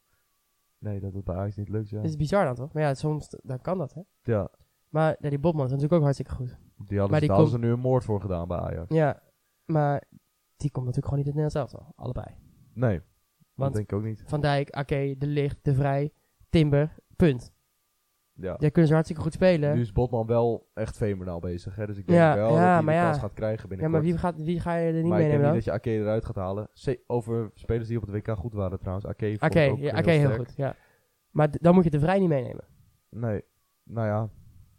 [0.78, 1.98] Nee, dat het bij Ajax niet lukt, ja.
[1.98, 2.74] Dat is bizar dan, toch?
[2.74, 4.02] Maar ja, soms dan kan dat, hè?
[4.22, 4.50] Ja,
[4.90, 6.58] Maar ja, die Botman is natuurlijk ook hartstikke goed.
[6.76, 8.94] die hadden, Maar ze, die hadden ze nu een moord voor gedaan bij Ajax.
[8.96, 9.22] Ja,
[9.66, 10.04] maar
[10.56, 11.94] die komt natuurlijk gewoon niet in het Nederlands elftal.
[11.96, 12.36] Allebei.
[12.74, 13.06] Nee, dat
[13.54, 14.24] Want denk ik ook niet.
[14.26, 16.12] Van Dijk, Ake, De Licht, De Vrij,
[16.50, 17.54] Timber, punt.
[18.36, 18.56] Ja.
[18.58, 19.76] Daar kunnen ze hartstikke goed spelen.
[19.76, 21.86] Nu is Botman wel echt fenomenaal bezig, hè.
[21.86, 23.06] Dus ik denk Ja, wel ja, dat hij de ja.
[23.10, 23.92] kans gaat krijgen ja, binnenkort.
[24.04, 25.90] maar wie, gaat, wie ga je er niet maar ik denk meenemen niet dat je
[25.90, 26.70] Ake eruit gaat halen.
[27.08, 29.06] Over spelers die op het WK goed waren trouwens.
[29.08, 30.36] Ake Ake, ook ja, heel Ake heel sterk.
[30.48, 30.76] goed, ja.
[31.30, 32.64] Maar dan moet je De Vrij niet meenemen.
[33.10, 33.44] Nee,
[33.84, 34.30] nou ja.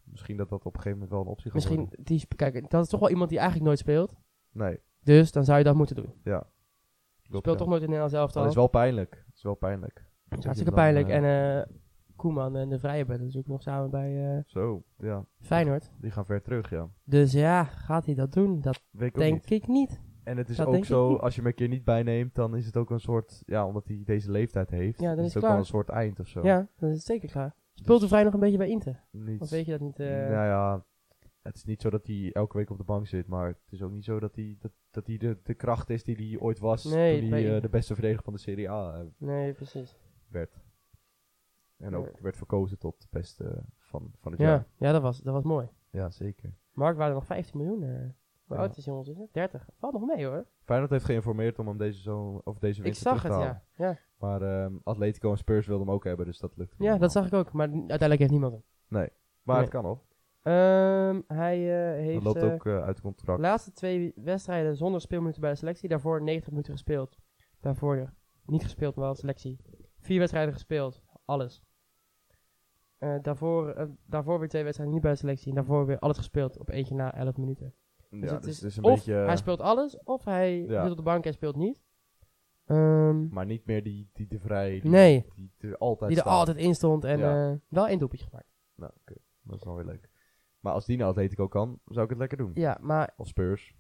[0.04, 2.04] Misschien dat dat op een gegeven moment wel een optie gaat Misschien, worden.
[2.04, 4.14] die, sp- kijk, dat is toch wel iemand die eigenlijk nooit speelt.
[4.52, 6.12] Nee, Dus dan zou je dat moeten doen.
[6.24, 6.46] ja.
[7.22, 7.54] Speelt ja.
[7.54, 8.42] toch nooit in het Nederlands elftal.
[8.42, 9.10] Dat is wel pijnlijk.
[9.10, 10.04] Dat is wel pijnlijk.
[10.28, 11.08] Dat is hartstikke pijnlijk.
[11.08, 11.74] eh, En eh
[12.16, 15.24] Koeman en De Vrij hebben natuurlijk nog samen bij eh, Zo, ja.
[15.40, 15.90] Feyenoord.
[16.00, 16.88] Die gaan ver terug, ja.
[17.04, 18.60] Dus ja, gaat hij dat doen?
[18.60, 19.50] Dat ik denk niet.
[19.50, 20.00] ik niet.
[20.24, 22.66] En het is Dat ook zo, als je hem een keer niet bijneemt, dan is
[22.66, 25.50] het ook een soort, ja, omdat hij deze leeftijd heeft, Ja, dan is het ook
[25.50, 26.42] wel een soort eind of zo.
[26.42, 27.54] Ja, dan is het zeker klaar.
[27.74, 29.04] Speelt De Vrij nog een beetje bij Inter?
[29.10, 29.98] Niet, Of weet je dat niet?
[30.00, 30.06] eh?
[30.08, 30.84] nou ja,
[31.42, 33.82] het is niet zo dat hij elke week op de bank zit, maar het is
[33.82, 36.58] ook niet zo dat hij, dat, dat hij de, de kracht is die hij ooit
[36.58, 39.96] was Nee, toen hij eh, de beste verdediger van de Serie A Nee, precies.
[40.28, 40.60] werd.
[41.78, 44.66] En ook werd verkozen tot de beste van, van het Ja, jaar.
[44.76, 45.68] ja dat, was, dat was mooi.
[45.90, 46.54] Ja, zeker.
[46.72, 47.82] Marktwaarde nog 15 miljoen.
[47.82, 47.88] eh.
[48.46, 48.62] Hoe Ja.
[48.62, 49.08] oud is jongens?
[49.08, 49.32] Is het?
[49.32, 49.68] 30.
[49.78, 50.46] Valt nog mee hoor.
[50.64, 53.62] Feyenoord heeft geïnformeerd om hem deze, zo, of deze Ik winter zag terug het, halen.
[53.76, 53.86] ja.
[53.88, 56.74] Ja, Maar ehm, Atletico en Spurs wilden hem ook hebben, dus dat lukt.
[56.78, 57.52] ja dat zag ik ook.
[57.52, 58.62] Maar uiteindelijk heeft niemand hem.
[58.88, 59.10] Maar
[59.56, 59.56] Nee.
[59.64, 60.02] het kan nog.
[60.42, 63.36] Ehm, hij eh, Dat heeft loopt eh, ook eh, uit contract.
[63.40, 65.88] de laatste twee wedstrijden zonder speelminuten bij de selectie.
[65.88, 67.18] Daarvoor 90 minuten gespeeld.
[67.60, 68.12] Daarvoor
[68.46, 69.58] niet gespeeld, maar wel selectie.
[69.98, 71.02] Vier wedstrijden gespeeld.
[71.24, 71.62] Alles.
[72.98, 75.48] Eh, daarvoor, eh, daarvoor weer twee wedstrijden niet bij de selectie.
[75.48, 77.74] En daarvoor weer alles gespeeld op eentje na 11 minuten.
[78.10, 79.12] ja, Dus het dus is het is een of beetje...
[79.14, 80.82] hij speelt alles, of hij Ja.
[80.82, 81.82] zit op de bank en speelt niet.
[82.66, 85.26] Ehm, Maar niet meer die, die de vrij die, Nee.
[85.34, 86.38] die er altijd die er staat.
[86.38, 87.50] altijd in stond en Ja.
[87.50, 88.48] eh, wel één doelpuntje gemaakt.
[88.74, 89.14] Nou, oké.
[89.42, 90.08] Dat is wel weer leuk.
[90.60, 92.50] Maar als die naar Atletico kan, zou ik het lekker doen.
[92.54, 93.74] Ja, maar Of Spurs.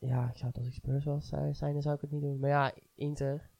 [0.00, 2.22] ja, ik zou het als ik Spurs was zijn, zijn, dan zou ik het niet
[2.22, 2.38] doen.
[2.38, 3.50] Maar ja, Inter,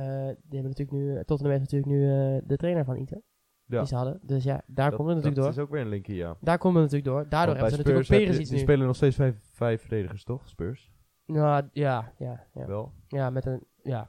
[0.00, 3.22] die hebben natuurlijk nu, Tottenham heeft natuurlijk nu eh, de trainer van Inter.
[3.66, 3.78] Ja.
[3.78, 4.20] Die ze hadden.
[4.22, 5.62] Dus ja, daar dat, komt het natuurlijk dat door.
[5.62, 6.36] is ook weer een linkje, ja.
[6.40, 7.28] Daar komt het natuurlijk door.
[7.28, 8.60] Daardoor hebben ze natuurlijk ook je- Perisic Die nu.
[8.62, 10.48] spelen nog steeds vijf, vijf verdedigers, toch?
[10.48, 10.92] Spurs?
[11.26, 12.66] Nou, ja, ja, ja.
[12.66, 12.92] Wel.
[13.08, 14.08] Ja, met een, ja,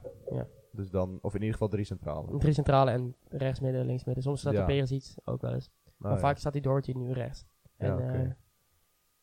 [0.72, 2.38] Dus dan, of in ieder geval drie centrale.
[2.38, 4.22] drie centrale en rechts midden, links midden.
[4.24, 4.60] Soms staat Ja.
[4.60, 5.70] er Perisic ook wel eens.
[5.84, 6.18] Nou, maar ja.
[6.18, 7.46] vaak staat hij Doherty nu rechts.
[7.76, 8.22] En Ja, oké.
[8.22, 8.30] eh,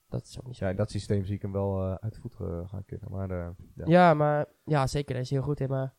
[0.08, 0.66] dat is ook niet zo.
[0.66, 3.12] Ja, in dat systeem zie ik hem wel eh, uit de voet eh, gaan kunnen.
[3.12, 3.86] Maar eh, ja.
[3.86, 4.14] Ja.
[4.14, 5.14] maar ja, zeker.
[5.14, 5.70] Daar is hij heel goed in.
[5.70, 5.94] Maar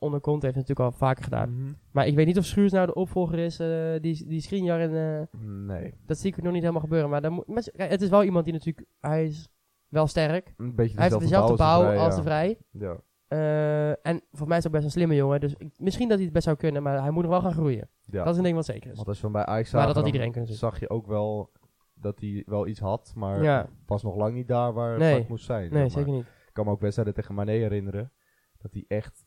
[0.00, 1.54] onder Conte heeft het natuurlijk al vaker gedaan.
[1.54, 1.72] Mhm.
[1.90, 3.58] Maar ik weet niet of Schuurs nou de opvolger is.
[3.58, 3.68] eh,
[4.00, 5.94] die, die Skriniar en eh, Nee.
[6.06, 7.10] dat zie ik nog niet helemaal gebeuren.
[7.10, 8.86] Maar, dan moet, het is wel iemand die natuurlijk...
[9.00, 9.48] Hij is
[9.88, 10.54] wel sterk.
[10.56, 12.58] Een beetje Hij heeft dezelfde bouw als de Vrij.
[12.70, 12.96] Ja.
[13.28, 15.40] Eh, en voor mij is hij ook best een slimme jongen.
[15.40, 16.82] Dus ik- misschien dat hij het best zou kunnen.
[16.82, 17.88] Maar hij moet nog wel gaan groeien.
[18.04, 18.22] ja.
[18.24, 18.96] Dat is een ding wat zeker is.
[18.96, 20.58] Want als je hem bij Ajax Maar zag, dat had iedereen kunnen zien.
[20.58, 21.50] zag je ook wel
[21.94, 23.12] dat hij wel iets had.
[23.16, 23.68] Maar Ja.
[23.86, 25.14] was nog lang niet daar waar, Nee.
[25.18, 25.60] het moest zijn.
[25.60, 25.90] Nee, zeg maar.
[25.90, 26.22] zeker niet.
[26.46, 28.12] Ik kan me ook wedstrijden tegen Mané herinneren.
[28.58, 29.24] Dat hij echt,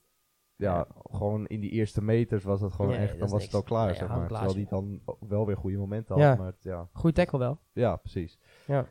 [0.56, 3.64] ja, gewoon in die eerste meters was het gewoon Nee, echt, dan was het al
[3.64, 4.28] klaar, Nee, zeg maar.
[4.28, 6.24] Terwijl hij dan wel weer goede momenten had.
[6.24, 6.36] Ja.
[6.36, 7.60] Maar het, ja, Goeie tackle wel.
[7.72, 8.40] ja, precies.
[8.68, 8.88] Ja.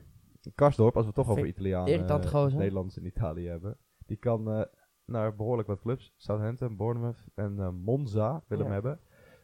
[0.54, 2.58] Karsdorp, als we het toch Vind over Italianen, eh, gozer.
[2.58, 3.78] Nederlanders in Italië hebben.
[4.06, 4.62] Die kan eh,
[5.04, 6.14] naar behoorlijk wat clubs.
[6.16, 9.00] Southampton, Bournemouth en eh, Monza willen hem hebben.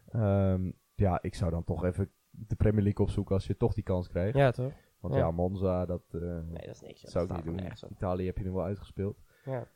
[0.09, 3.85] Ehm, ja, ik zou dan toch even de Premier League opzoeken als je toch die
[3.85, 4.37] kans krijgt.
[4.37, 4.73] Ja, toch?
[5.01, 5.31] Want Ja.
[5.31, 7.01] Monza, dat Nee, dat is niks.
[7.01, 7.61] zou ik niet doen.
[7.91, 9.23] Italië heb je nu wel uitgespeeld.
[9.45, 9.66] Ja.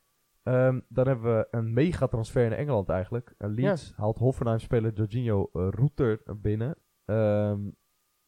[0.43, 3.35] Ehm, dan hebben we een megatransfer in Engeland eigenlijk.
[3.39, 6.77] Uh, Leeds haalt Hoffenheim-speler Jorginho uh, Ruter binnen.
[7.05, 7.61] Ehm,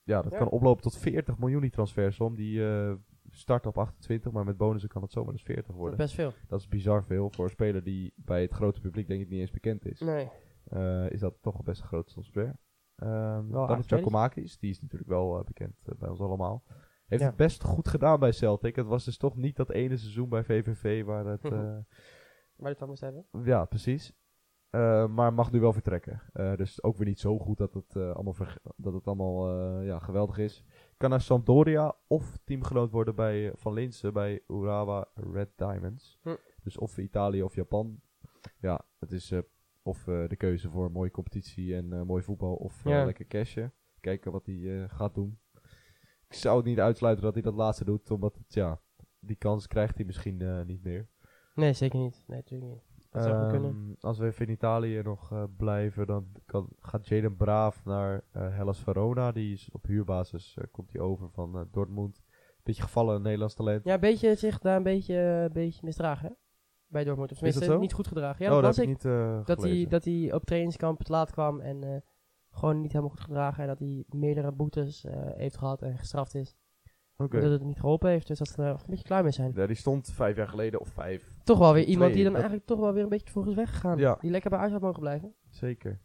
[0.02, 0.38] ja, dat Ja.
[0.38, 2.36] kan oplopen tot 40 miljoen die transfersom.
[2.36, 2.92] Die eh,
[3.30, 5.96] start op 28, maar met bonussen kan het zomaar eens 40 Dat is worden.
[5.98, 6.32] best veel.
[6.48, 9.40] Dat is bizar veel voor een speler die bij het grote publiek denk ik niet
[9.40, 10.00] eens bekend is.
[10.00, 10.30] Nee.
[10.64, 12.56] Eh, is dat toch best een grote transfer.
[12.96, 16.62] Ehm, dan is Giacomakis, die is natuurlijk wel eh, bekend eh, bij ons allemaal.
[17.06, 17.28] Heeft Ja.
[17.28, 18.76] het best goed gedaan bij Celtic.
[18.76, 21.44] Het was dus toch niet dat ene seizoen bij VVV waar het...
[21.52, 21.76] Eh,
[22.56, 23.26] Waar het van moest hebben.
[23.44, 24.12] ja, precies.
[24.70, 26.22] Eh, maar mag nu wel vertrekken.
[26.32, 28.34] Eh, dus ook weer niet zo goed dat het allemaal,
[28.76, 29.50] dat het allemaal
[29.82, 30.64] ja, geweldig is.
[30.96, 36.18] Kan naar Sampdoria of teamgenoot worden bij Van Linsen bij Urawa Red Diamonds.
[36.22, 36.34] Hm.
[36.62, 38.00] Dus of Italië of Japan.
[38.58, 39.32] Ja, het is
[39.82, 43.04] of de keuze voor een mooie competitie en mooi voetbal of Ja.
[43.04, 43.72] lekker cashen.
[44.00, 45.38] Kijken wat hij gaat doen.
[46.34, 48.80] Ik zou het niet uitsluiten dat hij dat laatste doet, omdat het, ja,
[49.20, 51.08] die kans krijgt hij misschien eh, niet meer.
[51.54, 52.24] Nee, zeker niet.
[52.26, 52.82] Nee, natuurlijk niet.
[53.10, 53.70] Dat zou kunnen.
[53.70, 58.24] Ehm, Als we even in Italië nog eh, blijven, dan kan, gaat Jaden Braaf naar
[58.30, 59.32] eh, Hellas Verona.
[59.32, 62.22] Die is op huurbasis, komt hij over van Dortmund.
[62.62, 63.84] Beetje gevallen Nederlands talent.
[63.84, 66.34] Ja, een beetje zich daar een beetje, beetje misdragen, hè?
[66.86, 67.30] Bij Dortmund.
[67.30, 68.44] Of tenminste, niet goed gedragen.
[68.44, 69.02] Ja, oh, dat dat was heb ik.
[69.02, 72.04] ik niet Dat hij, dat hij op trainingskamp te laat kwam en
[72.54, 73.62] gewoon niet helemaal goed gedragen.
[73.62, 76.56] En dat hij meerdere boetes eh, heeft gehad en gestraft is.
[77.16, 77.40] Oké.
[77.40, 78.26] Dat het niet geholpen heeft.
[78.26, 79.52] Dus dat ze er een beetje klaar mee zijn.
[79.54, 82.32] Ja, die stond vijf jaar geleden, of vijf, Toch wel weer Twee, iemand die dan
[82.32, 83.98] dat- eigenlijk toch wel weer een beetje vroeg is weggegaan.
[83.98, 84.16] Ja.
[84.20, 85.34] Die lekker bij Ajax had mogen blijven.
[85.50, 86.00] zeker.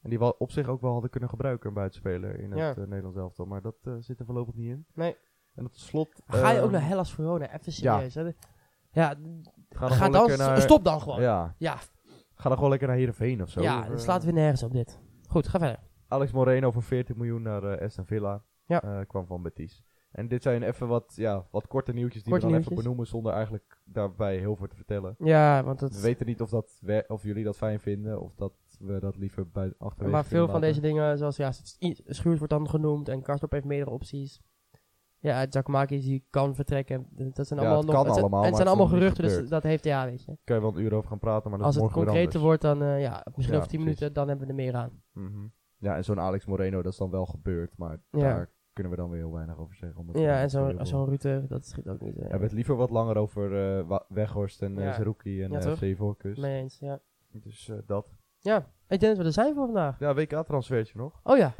[0.00, 2.70] En die wel op zich ook wel hadden kunnen gebruiken, een buitenspeler in het Ja.
[2.70, 3.46] eh, Nederlands elftal.
[3.46, 4.86] Maar dat eh, zit er voorlopig niet in.
[4.94, 5.16] Nee.
[5.54, 6.22] En tot slot...
[6.26, 7.44] Ga je ook ehm, naar Hellas Verona?
[7.46, 7.94] Even ja.
[7.94, 8.14] serieus.
[8.14, 8.22] hè?
[8.22, 10.60] Ja, Ga dan ga gewoon dan, lekker naar...
[10.60, 11.20] stop dan gewoon.
[11.20, 11.76] Ja, Ja, ja,
[12.34, 13.62] ga dan gewoon lekker naar Heerenveen of zo.
[13.62, 15.00] ja eh, slaat weer nergens op dit.
[15.34, 15.78] Goed, ga verder.
[16.08, 18.42] Alex Moreno voor 40 miljoen naar eh Aston Villa.
[18.66, 18.82] Ja.
[18.82, 19.82] Eh, kwam van Betis.
[20.10, 22.72] En dit zijn even wat, ja, wat korte nieuwtjes die Korte we dan nieuwtjes.
[22.72, 25.14] even benoemen zonder eigenlijk daarbij heel veel te vertellen.
[25.18, 28.34] Ja, want het, We weten niet of, dat we- of jullie dat fijn vinden of
[28.34, 30.68] dat we dat liever bij achterwege maar veel van laten.
[30.68, 31.52] deze dingen, zoals ja,
[32.06, 34.40] Schuurs wordt dan genoemd en Karstorp heeft meerdere opties.
[35.24, 37.06] Ja, Giacomakis die kan vertrekken.
[37.10, 37.94] Dat zijn Ja, allemaal het nog.
[37.94, 40.36] kan het zijn, allemaal, en het zijn allemaal geruchten, dus dat heeft ja, weet je.
[40.44, 42.62] Kan je wel een uur over gaan praten, maar dat Als is het concreter wordt,
[42.62, 44.00] dan eh, ja, misschien Ja, over 10 precies.
[44.00, 45.02] minuten, dan hebben we er meer aan.
[45.12, 45.46] Mhm.
[45.76, 48.20] Ja, en zo'n Alex Moreno, dat is dan wel gebeurd, maar Ja.
[48.20, 50.00] daar kunnen we dan weer heel weinig over zeggen.
[50.00, 52.14] omdat Ja, en zo zo'n zo'n Rutte, dat schiet ook niet.
[52.14, 54.92] We hebben het liever wat langer over eh, Weghorst en eh Ja.
[54.92, 56.40] Zerouki en Ja, Voorkust.
[56.40, 57.00] mee eens, ja.
[57.32, 58.12] Dus dat.
[58.38, 58.56] Ja,
[58.88, 59.98] ik denk dat we er zijn voor vandaag.
[59.98, 61.20] Ja, WK-transfertje nog.
[61.22, 61.54] Oh ja,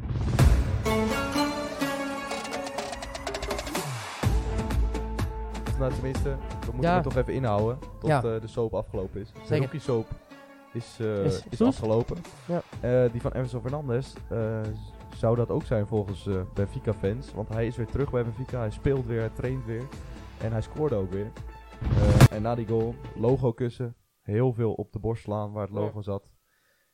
[5.79, 6.93] Nou, tenminste, we moeten Ja.
[6.95, 8.17] het toch even inhouden tot Ja.
[8.23, 9.31] eh, de soap afgelopen is.
[9.47, 10.07] De rookie soap
[10.73, 11.67] is, eh, Is is, goed.
[11.67, 12.17] afgelopen.
[12.47, 12.61] Ja.
[12.81, 14.13] Eh, die van Emerson Fernandes
[15.15, 17.33] zou dat ook zijn volgens Benfica-fans.
[17.33, 18.59] Want hij is weer terug bij Benfica.
[18.59, 19.83] Hij speelt weer, hij traint weer.
[20.41, 21.31] En hij scoorde ook weer.
[22.31, 23.95] En na die goal, logo kussen.
[24.21, 26.31] Heel veel op de borst slaan waar het logo zat.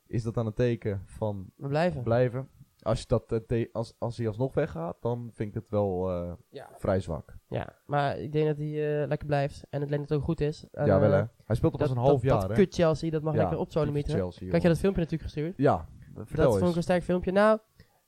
[0.06, 2.02] Is dat dan een teken van we blijven.
[2.02, 2.48] blijven?
[2.82, 6.32] Als, je dat, eh, als, als hij alsnog weggaat, dan vind ik het wel eh,
[6.50, 6.68] Ja.
[6.78, 7.36] vrij zwak.
[7.48, 9.64] ja, maar ik denk dat hij eh, lekker blijft.
[9.70, 10.66] En het lijkt dat het ook goed is.
[10.72, 11.24] En, ja, wel hè.
[11.44, 12.54] Hij speelt al pas een half dat, jaar dat hè.
[12.54, 14.02] kut Chelsea, dat mag Ja, lekker op zo'n.
[14.02, 15.54] Chelsea, Kijk, je dat filmpje natuurlijk gestuurd?
[15.56, 17.32] Ja, vertel dat vond ik een sterk filmpje.
[17.32, 17.58] Nou,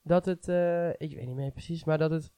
[0.02, 0.48] dat het,
[1.00, 2.32] ik weet niet meer precies, maar dat het,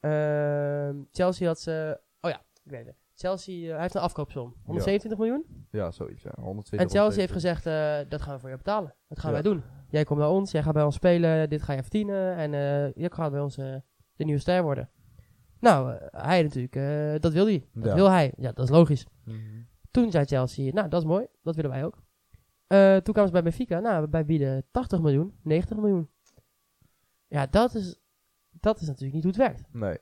[0.00, 2.96] ehm, Chelsea had ze, oh ja, ik weet het.
[3.14, 5.66] Chelsea, hij heeft een afkoopsom, 127 miljoen.
[5.70, 6.22] Ja, zoiets.
[6.22, 6.32] Ja.
[6.36, 7.62] 120 En Chelsea heeft 170.
[7.62, 8.94] gezegd, dat gaan we voor je betalen.
[9.08, 9.62] Dat gaan wij doen.
[9.94, 12.92] Jij komt naar ons, jij gaat bij ons spelen, dit ga je verdienen en eh
[13.02, 13.74] je gaat bij ons eh,
[14.16, 14.90] de nieuwe ster worden.
[15.60, 17.68] Nou, eh, hij natuurlijk, dat wil hij.
[17.72, 17.94] Dat Ja.
[17.94, 18.32] wil hij.
[18.36, 19.06] Ja, dat is logisch.
[19.24, 19.38] Mhm.
[19.90, 22.02] Toen zei Chelsea, nou dat is mooi, dat willen wij ook.
[23.02, 26.10] Toen kwamen ze bij Benfica, nou wij bieden 80 miljoen, 90 miljoen.
[27.26, 28.00] Ja, dat is,
[28.50, 29.62] dat is natuurlijk niet hoe het werkt.
[29.72, 29.98] Nee.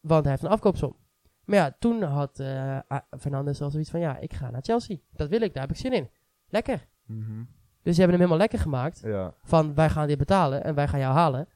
[0.00, 0.96] Want hij heeft een afkoopsom.
[1.44, 4.96] Maar ja, toen had A- Fernandes al zoiets van, ja, ik ga naar Chelsea.
[5.12, 6.10] Dat wil ik, daar heb ik zin in.
[6.48, 6.86] Lekker.
[7.06, 7.42] Mhm.
[7.84, 9.00] Dus ze hebben hem helemaal lekker gemaakt.
[9.04, 9.34] Ja.
[9.42, 11.48] Van, wij gaan dit betalen en wij gaan jou halen.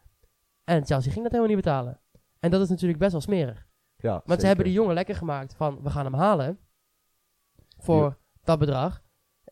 [0.64, 2.00] En Chelsea ging dat helemaal niet betalen.
[2.38, 3.66] En dat is natuurlijk best wel smerig.
[3.96, 6.58] ja Want ze hebben die jongen lekker gemaakt van, we gaan hem halen.
[7.78, 8.16] Voor Ja.
[8.42, 9.02] dat bedrag.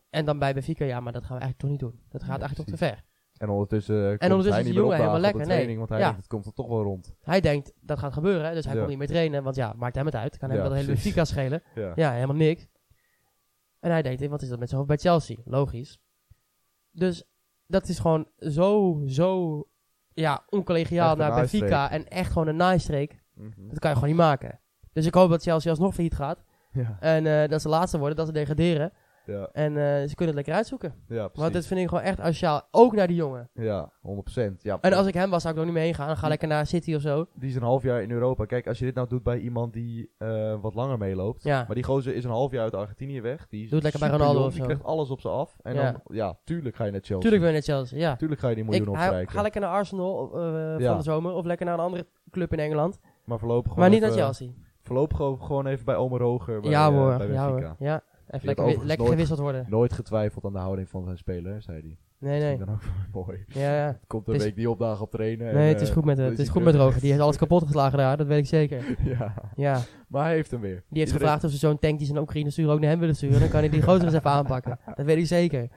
[0.09, 2.01] En dan bij Benfica, ja, maar dat gaan we eigenlijk toch niet doen.
[2.09, 3.03] Dat gaat Nee, eigenlijk toch te ver.
[3.37, 5.49] En ondertussen, eh, komt ondertussen hij is die jongen helemaal lekker, nee.
[5.49, 6.03] training, want hij Ja.
[6.05, 7.15] denkt, het komt er toch wel rond.
[7.21, 8.77] Hij denkt, dat gaat gebeuren, dus hij Ja.
[8.79, 9.43] komt niet meer trainen.
[9.43, 10.37] Want ja, maakt hem het uit.
[10.37, 10.85] Kan hem dat hele.
[10.87, 11.63] Benfica schelen.
[11.75, 11.91] Ja.
[11.95, 12.67] Ja, helemaal niks.
[13.79, 15.35] En hij denkt, wat is dat met zijn hoofd bij Chelsea?
[15.45, 15.99] Logisch.
[16.97, 17.23] Dus
[17.67, 19.63] dat is gewoon zo, zo
[20.13, 21.91] ja, oncollegiaal naar Benfica.
[21.91, 23.23] En echt gewoon een naaistreek.
[23.33, 23.67] Mhm.
[23.67, 24.59] Dat kan je gewoon niet maken.
[24.93, 26.43] Dus ik hoop dat Chelsea alsnog failliet gaat.
[26.71, 26.97] Ja.
[26.99, 28.93] En eh, dat ze laatste worden, dat ze degraderen.
[29.27, 29.49] Ja.
[29.53, 30.93] En eh, ze kunnen het lekker uitzoeken.
[31.07, 31.41] Ja, precies.
[31.41, 32.67] Want dat vind ik gewoon echt asociaal.
[32.71, 33.49] Ook naar die jongen.
[33.53, 33.91] Ja,
[34.39, 34.61] 100%.
[34.61, 36.07] Ja, En als ik hem was, zou ik er nog niet mee heen gaan.
[36.07, 37.25] Dan ga lekker naar City of zo.
[37.33, 38.45] Die is een half jaar in Europa.
[38.45, 41.43] Kijk, als je dit nou doet bij iemand die eh, wat langer meeloopt.
[41.43, 41.63] Ja.
[41.65, 43.47] Maar die gozer is een half jaar uit Argentinië weg.
[43.47, 44.63] Die is Doe het lekker bij Ronaldo of Die zo.
[44.63, 45.57] krijgt alles op ze af.
[45.61, 45.81] En Ja.
[45.91, 47.19] dan, ja, tuurlijk ga je naar Chelsea.
[47.29, 48.15] Tuurlijk wil je naar Chelsea, ja.
[48.15, 49.33] Tuurlijk ga je die miljoen opstrijken.
[49.33, 51.33] ga lekker naar Arsenal eh, van de zomer.
[51.33, 52.99] Of lekker naar een andere club in Engeland.
[53.25, 54.49] Maar voorlopig gewoon maar niet naar Chelsea.
[54.81, 56.61] Voorlopig gewoon even bij Omer Roger.
[56.61, 57.75] Bij, ja hoor, bij ja hoor.
[57.79, 58.01] Ja.
[58.29, 59.65] Even lekker, lekker nooit- gewisseld worden.
[59.69, 61.97] Nooit getwijfeld aan de houding van zijn speler, zei hij.
[62.19, 62.57] Nee, Dat nee.
[62.57, 63.43] vind ik dan ook mooi.
[63.47, 63.99] Ja, ja.
[64.07, 65.47] Komt een is- week die op dagen op trainen.
[65.47, 66.75] en, Nee, het is eh, goed met, het is goed met.
[66.75, 66.99] Roger.
[67.01, 68.97] Die heeft alles kapot geslagen daar, dat weet ik zeker.
[69.17, 70.69] ja, Ja, maar hij heeft hem weer.
[70.71, 72.89] die heeft Iedereen- gevraagd of ze zo'n tank die ze naar Oekraïne sturen ook naar
[72.89, 73.39] hem willen sturen.
[73.39, 74.79] Dan kan hij die gozer eens even aanpakken.
[74.95, 75.67] Dat weet ik zeker.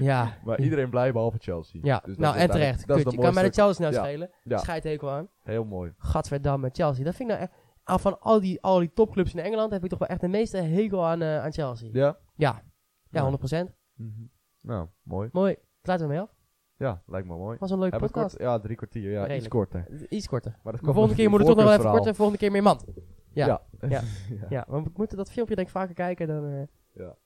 [0.00, 0.36] Ja.
[0.44, 1.80] Maar iedereen blij behalve Chelsea.
[1.84, 2.86] Ja, Dus dat nou is en terecht.
[2.86, 4.04] Dat is Kut, je kan mij de Chelsea nou Ja.
[4.04, 4.30] schelen.
[4.42, 4.58] Ja.
[4.58, 5.28] Scheidhekel aan.
[5.42, 5.92] Heel mooi.
[5.98, 7.04] Gadverdamme, Chelsea.
[7.04, 7.62] Dat vind ik nou echt...
[7.84, 10.28] ah, Van al die, al die topclubs in Engeland heb ik toch wel echt de
[10.28, 11.88] meeste hekel aan, eh, aan Chelsea.
[11.92, 12.18] Ja?
[12.34, 12.62] Ja.
[13.10, 13.22] Ja, Ja.
[13.22, 13.74] 100%.
[13.94, 14.22] Mhm.
[14.60, 15.28] Nou, mooi.
[15.32, 15.56] Mooi.
[15.82, 16.34] Laten we mee af.
[16.76, 17.58] Ja, lijkt me mooi.
[17.58, 18.36] Was een leuke podcast.
[18.36, 18.42] kort?
[18.42, 19.10] Ja, drie kwartier.
[19.10, 20.06] Ja, iets korter.
[20.08, 20.58] Iets korter.
[20.62, 22.14] Maar, dat komt volgende keer moet het toch nog wel even korter.
[22.14, 22.84] Volgende keer meer mand.
[23.32, 23.46] Ja.
[23.46, 23.62] Ja.
[23.88, 24.00] Ja.
[24.28, 24.46] ja.
[24.48, 26.26] Ja, we moeten dat filmpje denk ik vaker kijken.
[26.26, 26.62] Dan eh,
[26.92, 27.16] Ja.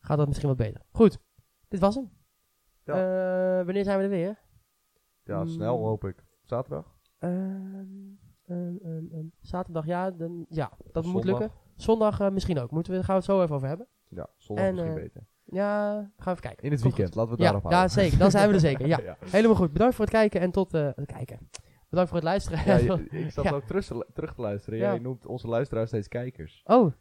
[0.00, 0.82] gaat dat misschien wat beter.
[0.92, 1.18] Goed.
[1.68, 2.10] Dit was hem.
[2.84, 2.92] Ja.
[3.58, 4.38] Eh, wanneer zijn we er weer?
[5.24, 6.24] Ja, snel hoop ik.
[6.44, 6.94] Zaterdag?
[7.18, 8.12] Ehm,
[9.40, 11.50] zaterdag, ja, dan, ja, dat moet lukken.
[11.76, 12.70] Zondag eh, misschien ook.
[12.70, 13.86] Moeten we, gaan we het zo even over hebben.
[14.08, 15.26] Ja, zondag En, misschien eh, beter.
[15.44, 16.64] Ja, gaan we even kijken.
[16.64, 17.94] In het weekend, laten we het Ja, daarop ja, houden.
[17.96, 18.18] zeker.
[18.18, 18.86] Dan zijn we er zeker.
[18.86, 19.16] Ja, ja.
[19.24, 19.72] helemaal goed.
[19.72, 21.38] Bedankt voor het kijken en tot eh, het kijken.
[21.88, 22.58] Bedankt voor het luisteren.
[22.66, 23.50] Ja, je- ik zat Ja.
[23.52, 24.78] ook terug, te- terug te luisteren.
[24.78, 24.90] Ja.
[24.90, 26.62] Jij noemt onze luisteraars steeds kijkers.
[26.64, 26.92] oh,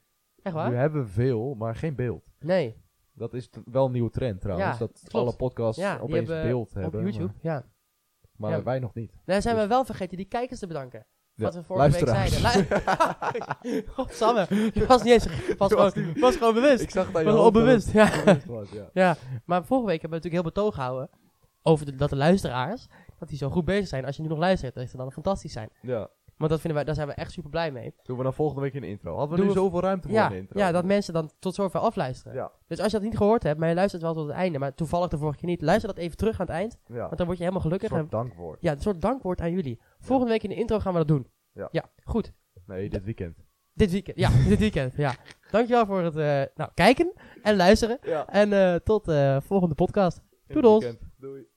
[0.42, 0.74] echt waar?
[0.74, 2.24] hebben we veel, maar geen beeld.
[2.40, 2.84] Nee.
[3.14, 4.72] Dat is wel een nieuwe trend trouwens.
[4.72, 5.26] Ja, dat klopt.
[5.28, 7.04] alle podcasts Ja, opeens hebben beeld Op hebben.
[7.04, 7.54] YouTube, ja.
[7.54, 8.64] Maar, maar Ja.
[8.64, 9.14] wij nog niet.
[9.26, 11.06] Dan zijn we Dus- wel vergeten die kijkers te bedanken.
[11.36, 12.68] Ja, Wat we vorige week zeiden.
[13.62, 14.48] Lu- Godsamme.
[14.74, 15.26] Je was niet eens...
[15.58, 16.82] Was, was gewoon, was gewoon bewust.
[16.82, 17.94] Ik zag aan je was dat onbewust, het
[18.26, 18.38] ja.
[18.48, 18.90] was, ja.
[18.94, 19.16] Ja,
[19.46, 21.10] maar vorige week hebben we natuurlijk heel betoog gehouden
[21.62, 22.88] over de, dat de luisteraars,
[23.20, 24.06] dat die zo goed bezig zijn.
[24.06, 25.70] Als je nu nog luistert, dat ze dan fantastisch zijn.
[25.82, 26.10] ja.
[26.38, 27.94] Want dat vinden wij, daar zijn we echt super blij mee.
[28.04, 29.10] Doen we dan volgende week in de intro.
[29.18, 30.60] Hadden we Doen nu we- zoveel ruimte voor Ja, de intro?
[30.60, 32.34] ja, dat mensen dan tot zover afluisteren.
[32.34, 34.60] Ja, Dus als je dat niet gehoord hebt, maar je luistert wel tot het einde,
[34.60, 36.96] maar toevallig de vorige keer niet, luister dat even terug aan het eind, ja.
[36.96, 37.90] want dan word je helemaal Een gelukkig.
[37.90, 38.58] soort En, dankwoord.
[38.62, 39.80] ja, een soort dankwoord aan jullie.
[40.00, 41.28] Volgende week in de intro gaan we dat doen.
[41.54, 41.68] Ja.
[41.72, 42.32] ja goed.
[42.66, 43.38] Nee, dit weekend.
[43.74, 44.18] Dit weekend.
[44.18, 44.94] Ja, dit weekend.
[44.96, 45.16] Ja.
[45.52, 47.14] Dankjewel voor het eh, nou, kijken
[47.44, 48.00] en luisteren.
[48.28, 50.22] En eh, tot de volgende podcast.
[50.48, 50.86] Doedels.
[51.18, 51.48] Doei.